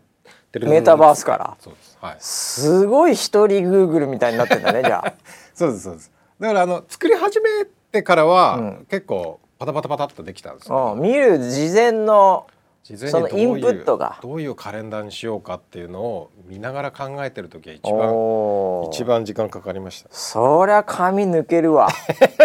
[0.61, 1.57] メタバースから。
[1.61, 5.15] そうです、はい、すごい一人グーグルみたいになってんだねじゃあ。
[5.55, 6.13] そうですそうです。
[6.39, 12.47] だからあの作り始めてからは、うん、結構パタパタパタっとできたんですよ、見る事前の
[12.83, 14.19] そのインプットが。
[14.21, 20.09] どういうカレンダーにしようかっていうのを見ながら考えてる時は一番一番時間かかりました。
[20.11, 21.89] そりゃ紙抜けるわ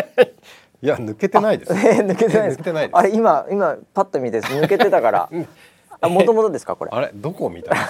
[0.81, 1.73] いや抜けてないです。
[1.73, 2.89] 抜けてないです。
[2.91, 5.29] あれ今今パッと見て抜けてたから。
[5.99, 6.91] あもともとですかこれ？
[6.93, 7.73] あれどこ見た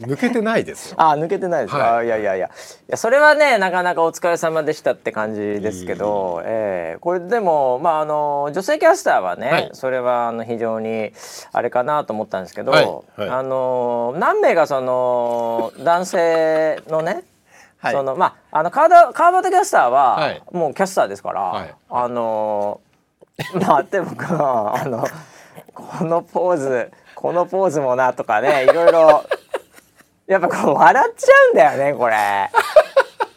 [0.00, 0.94] 抜けてないです。
[0.96, 2.46] あ抜けてないですか、はい、いやいやいや。
[2.46, 2.50] い
[2.86, 11.12] やそれはねなかなかお疲れ様でしたって感じですけど、えー、これでもまああの女性キャスターはね、はい、それはあの非常に
[11.52, 12.84] あれかなと思ったんですけど、はい。
[12.84, 17.24] はい、あの何名かその男性のね
[17.78, 22.80] はい、そのまああの川田川端キャスターは、もうキャスターですから、はい、あの
[23.54, 24.10] まあでも
[24.74, 25.06] あの
[25.74, 29.22] このポーズこのポーズもなとかねいろいろ
[30.26, 32.16] やっぱこう笑っちゃうんだよねこれ。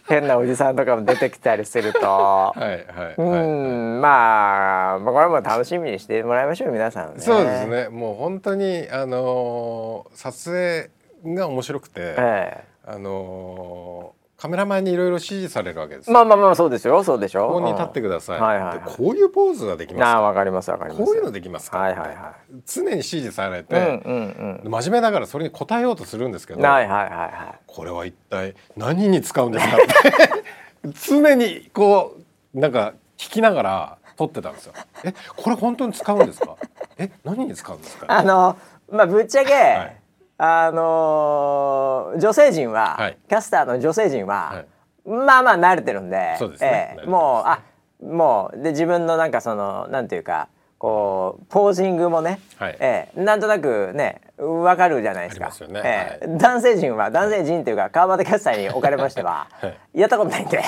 [0.08, 7.88] 変なおじさんとかも出てきたりすると、はいはい、うんまあこれも楽しみにしてもらいましょう皆さん、ね、そうですね。
[7.88, 10.90] もう本当にあのー、撮
[11.24, 16.10] 影が面白くて、ええ、あのーカメラマンにいろいろ指示されるわけです。
[16.10, 17.04] まあまあまあそうですよ。
[17.04, 17.48] そうでしょ。
[17.48, 21.06] ここに立ってください、はいはい、こういうポーズができますあわかりますわかります。
[21.06, 21.78] こういうのできますか？
[21.78, 22.56] はいはいはい。
[22.66, 27.60] 常に指示されて、うん真面目ながらそれに答えようとするんですけどはいはいはいはい。
[27.68, 29.78] これは一体何に使うんですか？
[29.78, 30.90] って。
[31.08, 32.18] 常にこ
[32.56, 34.74] うなんか聞きながら撮ってたんですよ。
[35.04, 36.56] えこれ本当に使うんですか？
[36.98, 38.08] え何に使うんですか？
[38.10, 38.58] あの
[38.92, 40.01] まあぶっちゃけ、はい
[40.44, 47.60] あのー、女性陣は、はい、キャスターの女性陣は、はい、まあまあ慣れてるんでそうですね、えー、もうあ
[48.04, 50.48] もうで自分のなんかそのなんていうか
[50.80, 55.52] こうポージングもね、はい、えー、なんとなくね分かるじゃないですか。
[55.52, 60.60] すね、えーはい、男性陣は男性陣っていうか川端キャスターに置かれましては、はい、やったことないんで。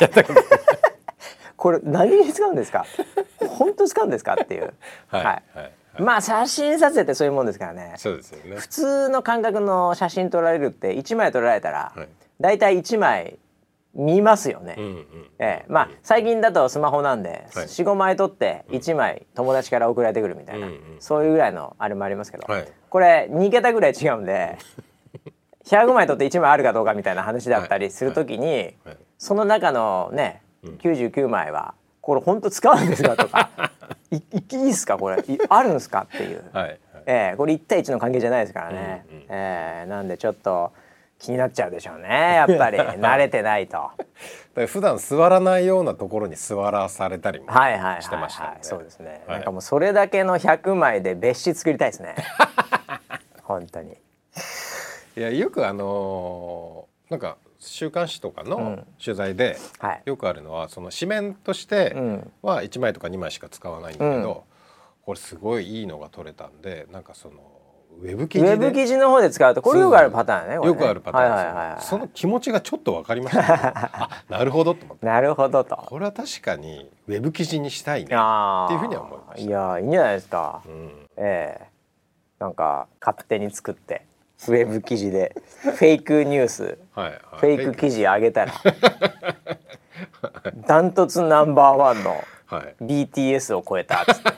[1.58, 2.86] これ何に使うんですか？
[3.58, 4.36] 本当使うんですか？
[4.40, 4.74] っていう。
[5.08, 7.94] はい、はいまあ写真撮影ってそういうもんですからね。
[7.98, 8.56] そうですよね。
[8.58, 12.08] 普通の感覚の写真撮られるって1枚撮られたら、はい、
[12.40, 13.38] 大体1枚
[13.96, 15.06] 見ますよね、うんうん、
[15.38, 24.58] ええ、まあ最近だとスマホなんで、はい、45枚撮って1枚友達から送られてくるみたいな、うんうん、そういうぐらいのあれもありますけど、はい、これ2桁ぐらい違うんで
[25.66, 28.76] 100枚撮って1枚あるかどうかみたいな話だったりするときに、
[29.18, 33.50] その中のね99枚はこれ本当使うんですかとか
[34.18, 34.98] いいいですか？
[34.98, 35.24] これ。
[35.50, 36.08] あるんですか？
[36.08, 40.72] っていう、はいはい、えー、これ1対1の関係じゃないですからね、うんうん、えー、なんでちょっと
[41.20, 42.36] 気になっちゃうでしょうね。
[42.36, 42.78] やっぱり。
[43.00, 43.92] 慣れてないと。
[44.68, 52.16] 普段座らないようなところに座らされたりもしてましたね、そうですね、はい、なんかもうそれだけの100枚で別紙作りたいですね。
[53.42, 53.98] 本当に。
[55.18, 57.38] いやよくあのー、なんか
[57.68, 59.58] 週刊誌とかの取材で
[60.06, 61.96] よくあるのは、その紙面として
[62.42, 64.44] は1枚とか2枚しか使わないんだけど、
[65.06, 67.36] これすごいいいのが撮れたんでなんかその
[68.02, 74.86] ウェブ記事ウェブ記事の方で使うとこれよくあるパターンね、ね、よくあるパターンです、はいはいはい、その気持ちがちょっと分かりました、 ね、あなるほどと。
[74.86, 75.76] 思ってなるほどと。
[75.76, 79.50] これは確かにウェブ記事にしたいなっていうふうには思いました。
[79.50, 81.68] いやいいんじゃないですか、うん、ええ。
[82.40, 84.06] ー、なんか勝手に作って
[84.52, 88.54] ウェブ記事でフェイクニュース、はいはい、フェイク記事上げたら。
[90.68, 92.24] ダントツナンバーワンの
[92.82, 94.34] BTS を超えたっつって。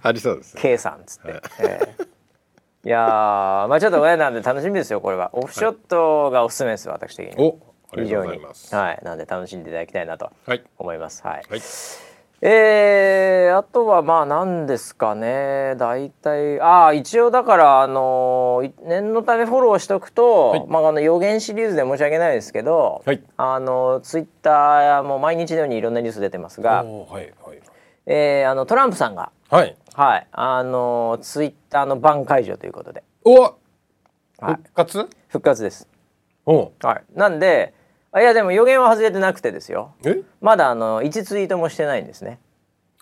[0.02, 0.62] ありそうです、ね。
[0.62, 1.42] K さんっつって。
[1.60, 2.10] えー
[2.82, 5.28] いやまあちょっと親なんで楽しみですよこれは。
[5.34, 7.54] オフショットがおすすめです私的に
[7.94, 8.40] 非常に。
[8.70, 9.00] はい。
[9.04, 10.32] なんで楽しんでいただきたいなと
[10.78, 11.22] 思います。
[11.22, 11.60] はい、はい
[12.42, 15.74] えー、あとはまあ何ですかね。
[15.76, 27.60] 大体ああ一応だからあの念のためフォローしとくと、はい、まああの予言シリーズで申し訳ないですけど、はい、あのツイッターも毎日のようにいろんなニュース出てますが、はいはい。
[28.06, 33.04] えー、あのトランプさんがはい、はい、あのツイッターのバン解除ということで。
[33.22, 33.54] お
[34.40, 35.86] 復活、復活です。
[36.46, 37.18] おはい。
[37.18, 37.74] なんで
[38.12, 39.94] あいやでも予言は外れてなくてですよ。
[40.40, 42.40] まだあの1ツイートもしてないんですね。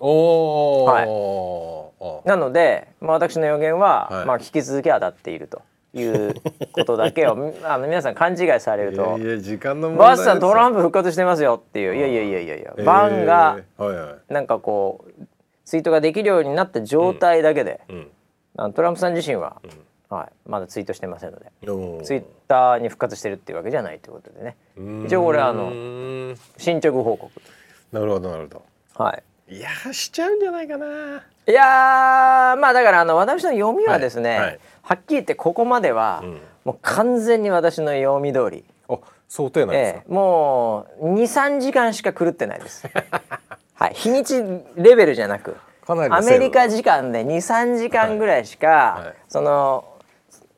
[0.00, 6.36] おはい、なので、まあ、私の予言は、はい、まあ、引き続き当たっているという
[6.70, 11.96] ことだけを あの皆さん勘違いされると「いやいや時間のバースさんトランプ復活してますよ」っていう。
[11.96, 15.26] いやいやいやいやいや、バンが、はいはい、なんかこう
[15.64, 18.10] ツイートができるようになった状態だけで、うん。
[18.58, 19.70] うん、トランプさん自身は、うん
[20.10, 21.52] はい、まだツイートしてませんので。
[22.04, 24.56] ツイッターに復活してるっていうわけじゃないということでね。
[25.06, 27.30] 一応これあの進捗報告。
[27.92, 28.62] なるほどなるほど。
[28.94, 29.22] はい。
[29.56, 30.86] いやしちゃうんじゃないかな。
[31.46, 38.64] いやまあだからあの私の読みはですね、はいはい、はっきり言ってここまでは、うん、もう完全に私の読み通り。
[38.88, 38.98] あ
[39.28, 42.88] 想定内ですか、ええ、もう23時間しか狂ってないです。
[43.74, 43.94] はい。
[43.94, 44.42] 日にち
[44.76, 45.56] レベルじゃなく
[45.86, 49.04] アメリカ時間で23時間ぐらいしか、はい。
[49.06, 49.84] はい、その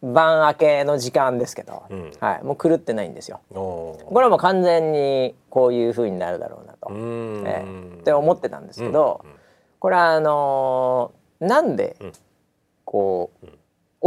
[0.02, 3.40] 晩明けの時間ですけど、うん、はい、もう狂ってないんですよ。
[3.50, 9.30] これはもう完全にこういうふうになるだろうなと、えー、って思ってたんですけど、うん。
[9.30, 9.36] うん、
[9.78, 11.96] これはあのー、なんで
[12.84, 13.58] こう、うん、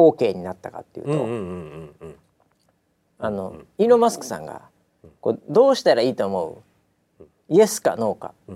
[0.09, 1.11] OK になったかっていうと、
[3.19, 4.63] あのイーロン・マスクさんが
[5.21, 6.63] こうどうしたらいいと思
[7.19, 7.23] う？
[7.49, 8.55] イエスかノーかっ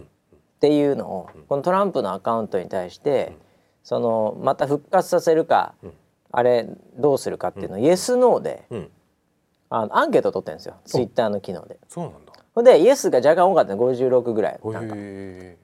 [0.59, 3.37] ていうのをこのトランプのアカウントに対して
[3.83, 5.75] そのまた復活させるか、
[6.31, 6.67] あれ
[6.97, 8.65] どうするかっていうのを、イエスノーで、
[9.69, 10.75] あのアンケートを取ってるんですよ。
[10.85, 11.77] ツイッターの機能で。
[11.87, 12.33] そうなんだ。
[12.53, 13.93] ほんでイエスが若干多かったの。
[13.93, 14.59] 56ぐらい。
[14.63, 14.95] なんか。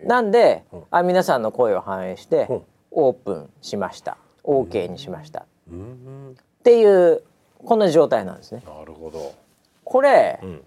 [0.05, 2.47] なんで、あ皆さんの声を反映して
[2.91, 4.17] オープンしました。
[4.43, 5.45] OK にしました、っ
[6.63, 7.23] ていう
[7.63, 7.79] こん。
[7.79, 8.37] な状態なん。
[8.37, 8.61] ですね。
[8.65, 9.33] なるほど
[9.85, 10.61] これ、うん、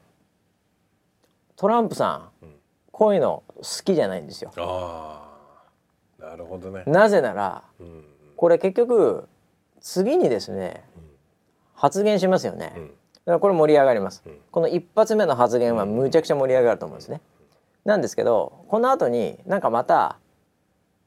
[1.56, 2.54] トランプさん、うん、
[2.90, 4.26] こういうの好きじゃないん。
[4.26, 4.50] ですよ。
[4.56, 5.28] あ
[6.18, 8.04] なるほどねなぜなら、うん、
[8.36, 9.28] これ結局
[9.86, 10.82] 次にですね、
[11.72, 12.74] 発言しますよね。
[13.24, 17.20] これ盛り上がります、この一発目の発言はむちゃくちゃ盛り上がると思うんですね。
[17.84, 20.18] なんですけどこの後になんかまた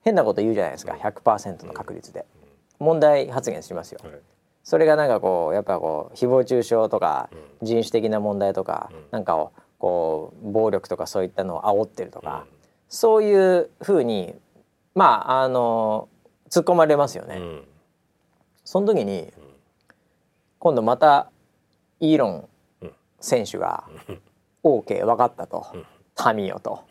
[0.01, 0.93] 変なこと言うじゃないですか。
[0.93, 2.25] 100%の確率で。
[2.80, 3.99] 問題発言しますよ。
[4.63, 7.30] それがなんかこうやっぱこう誹謗中傷とか
[7.61, 12.45] 人種的な問題とか、なんかをこう暴力とかそういったのを煽ってるとか、
[12.88, 14.36] そういうふうに
[14.95, 16.07] まああの
[16.49, 17.41] 突っ込まれますよね。
[18.72, 19.34] その時に
[20.59, 21.32] 今度また
[21.99, 22.49] イーロン
[23.20, 23.86] 選手が
[24.63, 25.65] OK 分かったと。
[26.36, 26.84] 民よと。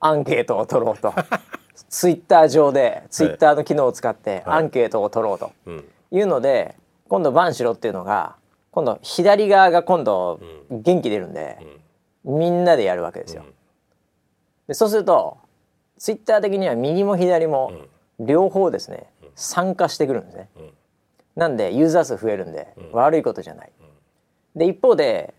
[0.00, 1.12] アンケートを取ろうと。
[1.90, 5.52] ツイッター上でツイッターの機能を使ってアンケートを取ろうと。
[6.10, 6.76] いうので
[7.08, 8.36] 今度バンしろっていうのが
[8.70, 10.40] 今度左側が今度
[10.70, 11.58] 元気出るんで
[12.24, 13.44] みんなでやるわけですよ。
[14.66, 15.36] でそうすると
[15.98, 17.70] ツイッター的には右も左も
[18.18, 20.48] 両方ですね参加してくるんですね。
[21.36, 23.72] なんでユーザー数増えるんで悪いことじゃない。
[24.56, 25.34] で一方で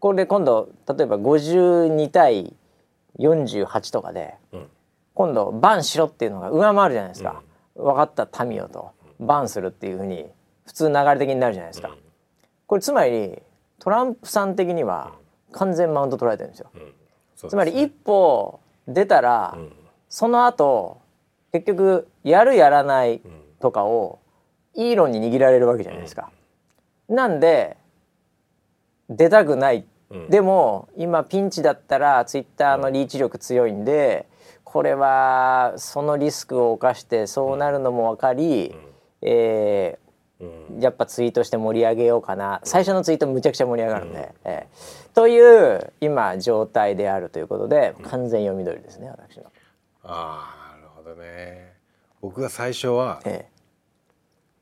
[0.00, 2.54] これで今度例えば52対
[3.18, 4.66] 48とかで、うん、
[5.14, 7.42] 今度バンしろっていうのが上回るじゃないですか、
[7.76, 8.92] うん、分かった民よと。
[9.20, 10.26] バンするっていうふうに
[10.66, 11.98] 普通流れ的になるじゃないですか、うん、
[12.66, 13.38] これつまり
[13.78, 15.12] トランプさん的には
[15.52, 16.70] 完全マウント取られてるんですよ、
[17.48, 19.58] つまり一歩出たら、
[20.08, 21.00] その後
[21.52, 23.20] 結局やるやらない
[23.60, 24.20] とかを
[24.74, 26.30] イーロンに握られるわけじゃないですか、
[27.08, 27.76] なんで
[29.08, 29.84] 出たくない。
[30.28, 34.26] でも今ピンチだったらツイッターのリーチ力強いんで
[34.64, 38.74] これはそのリスクを冒してそうなるのも分かり、
[39.22, 42.60] えー、やっぱツイートして盛り上げようかな。
[42.64, 49.44] 最初のツイートむちゃくちゃ盛り上がるんで、えー、という今状態であるということで完全読み取りですね私の。
[50.02, 51.74] ああなるほどね。
[52.20, 53.49] 僕が最初は、ええ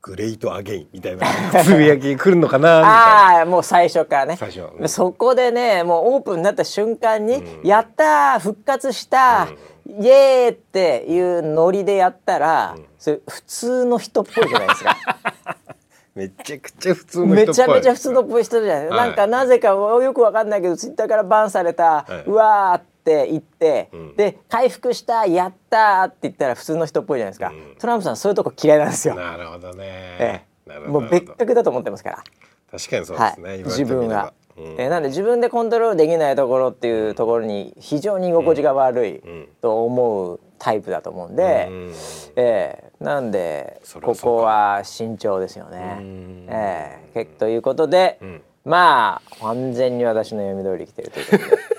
[0.01, 1.27] グレイトアゲインみたいな。
[1.63, 4.37] つぶやき来るのかなああもう最初からね。
[4.37, 9.49] 最初、うん、そこでねもうオープンになった瞬間に「うん、やった復活した、
[9.85, 14.97] うん、イエー!」っていうノリでやったら、うん、それ普通の人っぽいじゃないですか。
[16.15, 29.15] めちゃくちゃ普通のめちゃめちゃ普通のっぽい人じゃない、はい、なんかなぜかよくわかんないけどツイッターからバンされた、はい、うわーって言って、うん、で回復したやったって言ったら普通の人っぽいじゃないですか、うん、トランプさんそういうとこ嫌いなんですよ。
[29.15, 32.23] なるほどね、ええ、もう別格だと思ってますから。
[32.71, 39.21] 確かにそうですね、はい、自分が、うん、えー、なんで自分でコントロールできないところっていうところに非常に居心地が悪い
[39.61, 41.93] と思うタイプだと思うんで、うん、
[42.35, 45.97] えー、なんでここは慎重ですよね。
[46.47, 48.19] えー、ということで、
[48.65, 51.78] まあ完全に私の読み通り来てるということで。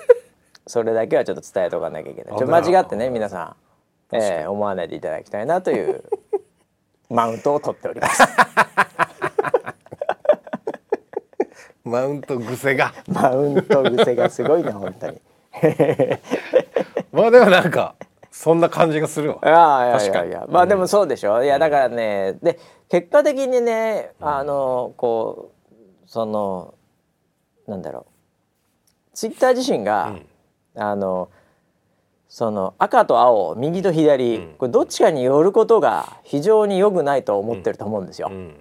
[0.67, 2.37] それだけはちょっと伝えておかなきゃいけない。
[2.37, 3.55] ちょ間違ってね皆さ
[4.11, 6.03] ん、えー、思わないでいただきたいなという。
[7.09, 8.23] マウントを取っております。
[11.83, 12.93] マウント癖が。
[13.07, 15.19] マウント癖がすごいな本当に。
[17.11, 17.95] まあでもなんか
[18.31, 19.39] そんな感じがするわ。
[19.41, 20.47] あいやいやいや。
[20.49, 21.41] まあでもそうでしょ、う。
[21.41, 26.75] ん、いやだからねで結果的にねあのこうその
[27.67, 28.11] なんだろう。
[29.13, 30.30] ツイッター自身が、うん
[30.75, 31.29] あの
[32.29, 38.55] その赤と青右と左、うん、これどっちかによることが非常に良くないと思ってると思うんですよ、うん、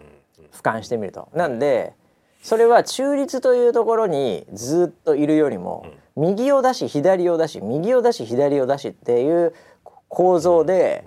[0.53, 1.29] 俯瞰してみると。
[1.35, 1.95] なんで
[2.43, 5.87] それは中立というところにずっといるよりも、
[6.17, 9.55] うん、右を出し左を出し右を出し左を出しっていう
[10.09, 11.05] 構造で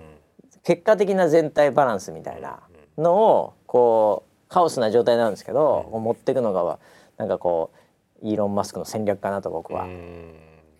[0.62, 2.60] 結果的な全体バランスみたいな
[2.96, 6.78] のをこうカオスな状態なんですけど、持っていくのが
[7.18, 7.72] なんかこ
[8.22, 9.86] うイーロン・マスクの戦略かなと僕は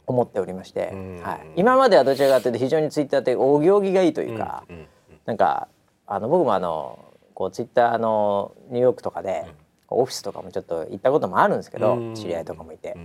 [0.07, 0.93] 思っておりまして、
[1.23, 4.87] はい、今まではどちらかというと非常にツイッターってお行儀がいいというか、うんうん、
[5.27, 5.69] なんか
[6.07, 6.99] あの僕もあの
[7.35, 9.45] こうツイッターのニューヨークとかで、
[9.91, 12.97] うん、オフィスとかもちょっと行ったこともあるんですけど、うん、知り合いとかもいて、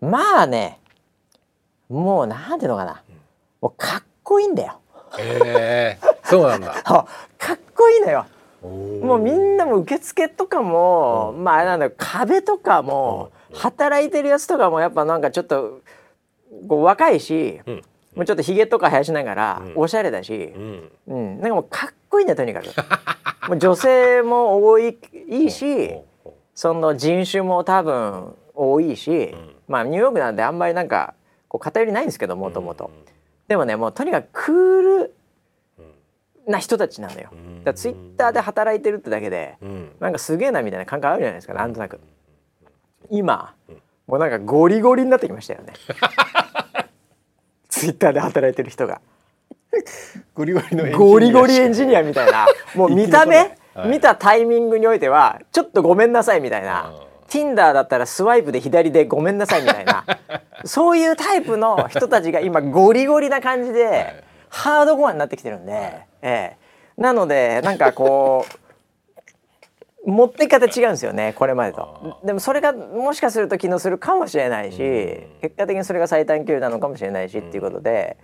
[0.00, 0.80] うん、まあね
[1.92, 3.02] もうなんていうのかな、
[3.60, 4.80] もうかっこいいんだよ。
[5.18, 6.72] えー、そうなんだ。
[6.82, 7.06] か
[7.52, 8.24] っこいいのよ。
[8.62, 15.80] もうみんなも受付とかも、まああれなんだ壁とかも、働いてるやつとかもやっぱなんかちょっと
[16.68, 17.82] こう若いし、うん、
[18.14, 20.92] もうちょっとひげとか生やしながら、おしゃれだし、うん。
[21.06, 22.66] うん、なんかもうかっこいいんだとにかく。
[23.48, 24.98] もう女性も多い
[25.28, 25.90] いいし
[26.54, 29.34] その人種も多分多いし、
[29.66, 31.14] まあニューヨークなんであんまりなんか
[31.48, 32.90] こう偏りないんですけどもともと。
[33.48, 35.14] でもねもうとにかくクール
[36.46, 37.30] な人たちなのよ。
[37.64, 42.00] だツイッターで働いてるってだけで、うん、なんかすげえなみたいな感覚あるじゃないですかなんとなく。
[43.10, 43.54] 今、
[44.06, 45.72] もうなんかゴリゴリになってきましたよね。
[47.72, 49.00] ツイッターで働いてる人が。
[50.34, 52.46] ゴリゴリのゴリゴリエンジニアみたいな。
[52.74, 56.92] もう見た目、はい、見たタイミングにおいてはちょっとごめんなさいみたいな。
[57.28, 60.04] Tinder だったらスワイプで左でごめんなさいみたいな。
[60.66, 66.56] そういうタイプの人たちが今ゴリゴリな感じで、はい、ハードコアになってきてるんで、はい、え
[66.98, 68.52] え、なのでなんかこう
[70.04, 72.20] 持ってい方違うんですよねこれまでと。
[72.24, 74.78] でもそれがもしかすると機能するかもしれないし、
[75.40, 78.16] 結果的にそれが最短距離なのかもしれないしっていうことで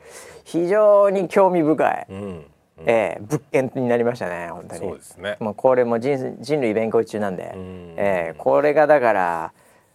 [0.44, 2.44] 非常に興味深い、うん、
[2.86, 4.80] えー、物件になりましたね本当に。
[4.80, 5.36] そうですね。
[5.40, 9.52] もうこれも人人類勉強中なんで、うん、えー、これがだから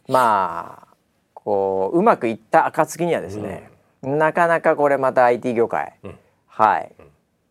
[0.07, 0.95] まあ
[1.33, 3.69] こううまくいった暁にはですね、
[4.01, 6.15] うん、なかなかこれまた IT 業界、うん、
[6.47, 6.91] はい、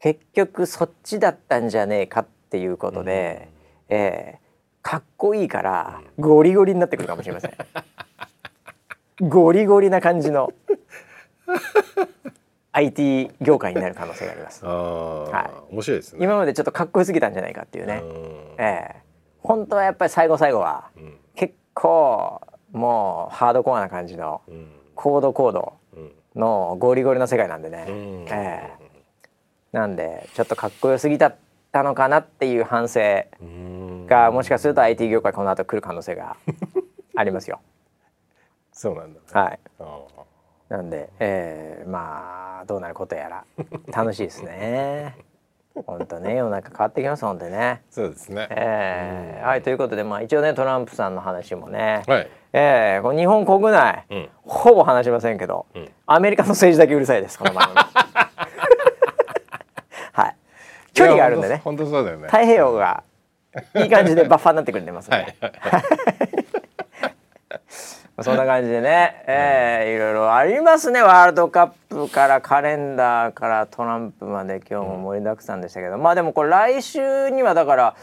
[0.01, 3.52] 結局そっちだったんじゃねえかっていうことで、うん、
[3.95, 7.53] えー、かっこいいからゴリゴリになってくるかもしれません。
[9.29, 10.51] ゴリゴリな感じの
[12.73, 14.65] IT 業界になる可能性があります。
[14.65, 16.25] はい、面白いですね。
[16.25, 18.03] 今までちょっとかっこよすぎたんじゃないかっていうね。
[18.57, 22.41] ええー、本当はやっぱり最後最後は、うん、結構
[22.73, 25.75] もうハードコアな感じの、うん、コードコード
[26.35, 27.85] のゴリゴリの世界なんでね。
[27.89, 27.95] うん、
[28.31, 31.35] ええー、なんでちょっとかっこよすぎた
[31.75, 33.01] のかなっていう反省
[34.07, 36.37] がもしかすると IT 業界この後来る可能性が
[37.17, 37.61] ありますよ。
[38.73, 39.59] そうなんだ、ね、はい。
[40.69, 43.45] なんで、えー、まあどうなることやら
[43.93, 45.15] 楽しいですね。
[45.87, 47.83] 本当ね世の中変わってきます本当にね。
[47.91, 48.47] そうですね。
[48.51, 57.79] えー、はいということでまあ一応ねトランプさんの話もね、はい、えー、日本国内、うん、ほぼ話しませんけど、うん、アメリカの政治だけうるさいですこの番組。
[60.13, 60.37] はい。
[60.93, 61.61] 距離があるんでね。
[61.65, 62.27] 本当そうだよね。
[62.27, 63.03] 太平洋が
[63.77, 65.53] いい感じでバッファーになってくれてますね、はい
[68.21, 71.03] そんな感じでね、えー、いろいろありますね。
[71.03, 74.63] ワールドカップからカレンダーからトランプまで。
[74.69, 77.97] 今日も盛りだくさんでしたけど、まあでもこれ来週にはだから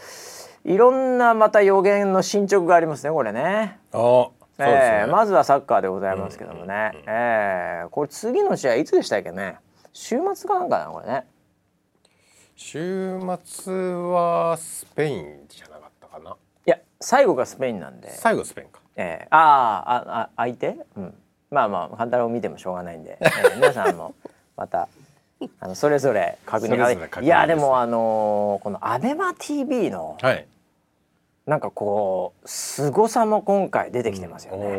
[0.64, 3.78] いろんなまた予言の進捗がありますねこれね。
[3.92, 4.28] あ
[4.58, 9.56] えー、まずはサッカーでございますけどもね、うんうん、えー、これ次の試合いつでしたっけね。
[9.92, 11.24] 週末かなんかなこれね
[12.62, 16.36] 週末はスペインじゃなかったかな。
[16.66, 18.10] いや最後がスペインなんで。
[18.10, 18.80] 最後スペインか。
[18.96, 21.14] えー、あああ相手、うん、
[21.50, 24.14] まあまあ勘太郎見てもしょうがないんで、えー、 皆さんも
[24.58, 24.88] また
[25.58, 27.22] あのそれぞれ確認。
[27.22, 30.46] いやでもあのー、このアベマ t v の、はい、
[31.46, 34.66] なんかこう凄さも今回出てきてますよね。
[34.66, 34.76] うん、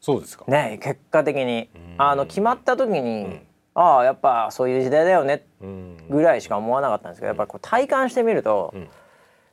[0.00, 0.44] そうですか。
[0.48, 1.70] ね結果的に。
[1.96, 5.44] あの決まった時に、うん、ああやっぱそういう時代だよね。
[6.08, 8.88] ぐらいしか思わなかったんですけど、やっぱこう体感してみると、うん、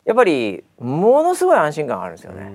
[0.06, 2.52] やっぱりものすごい安心感があるんですよね。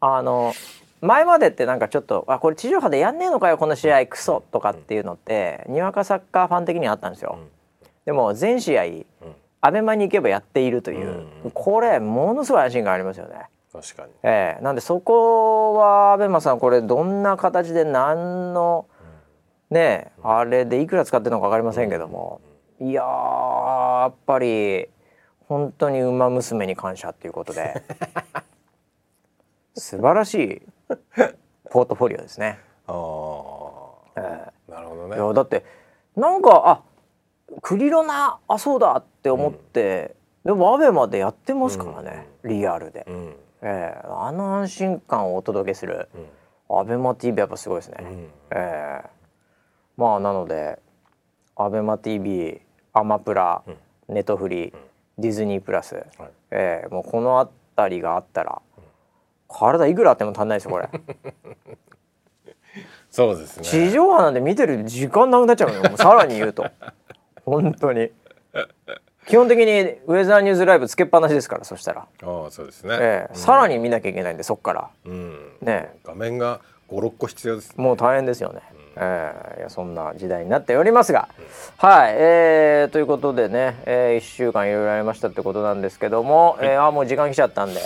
[0.00, 0.54] あの
[1.00, 7.38] 前までってなんかちょっとあこれ地上波でやんねえのかよこの試合クソとかっていうのってにわかサッカーファン的にはあったんですよ。
[8.04, 8.84] でも全試合、
[9.60, 13.48] アベマに行けばやっているという、これものすごい安心感ありますよね。
[13.70, 18.86] 確かに、えー、なんでそこはアベマさんこれどんな形で何の
[19.70, 22.40] ねあれでいくら使ってるのか分かりませんけども、
[22.80, 24.86] いややっぱり
[25.46, 27.82] 本当に「ウマ娘」に感謝っていうことで。
[29.78, 30.62] 素晴らしい
[31.70, 32.58] ポートフォリオですね。
[32.86, 32.94] ああ、
[34.16, 35.16] えー、なるほどね。
[35.16, 35.64] いやだって
[36.16, 36.82] なんかあ
[37.62, 46.08] クリロナあそうだって思って、うん、でもアベマでやってますからね、うん、リアルで、うん、えー、あの安心感をお届けする、
[46.68, 47.96] うん、アベマ TV やっぱすごいですね。
[48.00, 49.08] うん、えー、
[49.98, 50.78] まあなので
[51.56, 52.60] アベマ TV
[52.94, 53.62] アマプラ、
[54.08, 54.72] ネトフリ、
[55.18, 56.06] ディズニープラス、はい、
[56.52, 57.38] えー、もうこの
[57.74, 58.62] 辺りがあったら
[59.48, 60.88] 体いくらあっても足んないですよこれ。
[63.10, 63.64] そうですね。
[63.64, 66.64] 地上波なんで見てる時間なくなっちゃうのよもうさらに言うと。
[67.44, 68.12] 本当に。
[69.26, 69.64] 基本的に
[70.06, 72.06] ウェザーニューズライブつけっぱなしですからそしたら。
[72.22, 75.98] ああそうですね、ええ、うん、さらに見なきゃいけないんでそっから、うん、ね。
[76.04, 87.80] 画面が56個必要です、ね、もう大変ですよね、うん、えー、いやそんな時代になっておりますが、うん、はい、えー、ということでね、えー、1週間いろいろありましたってことなんですけども、はい、えー、あもう時間来ちゃったんで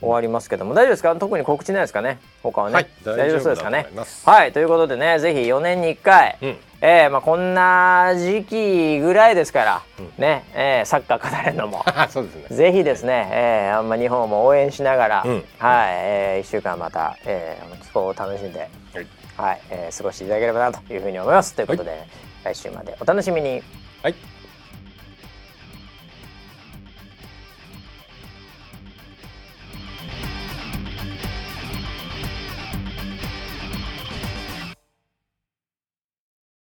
[0.00, 0.74] 終わりますけども。
[0.74, 1.16] 大丈夫ですか？
[1.16, 2.18] 特に告知ないですかね？
[2.42, 3.86] 他はね、はい、大丈夫そうですかね？
[4.26, 4.52] はい。
[4.52, 11.82] ということでねぜひ4年に1回、うん、えー、まあ、こんな時期ぐらいですから、うん、ね、えー、サッカー語れるのも。
[12.10, 12.56] そうですね。
[12.56, 18.66] ぜひですね、えー、あんま日本も応援しながら、うん、はい、えー、1週間また、えー、気候を楽しんで、は
[19.00, 21.54] いはいえー、過ごしていただければなというふうに思います。
[21.54, 23.62] ということで、はい、来週までお楽しみに。
[24.02, 24.33] はい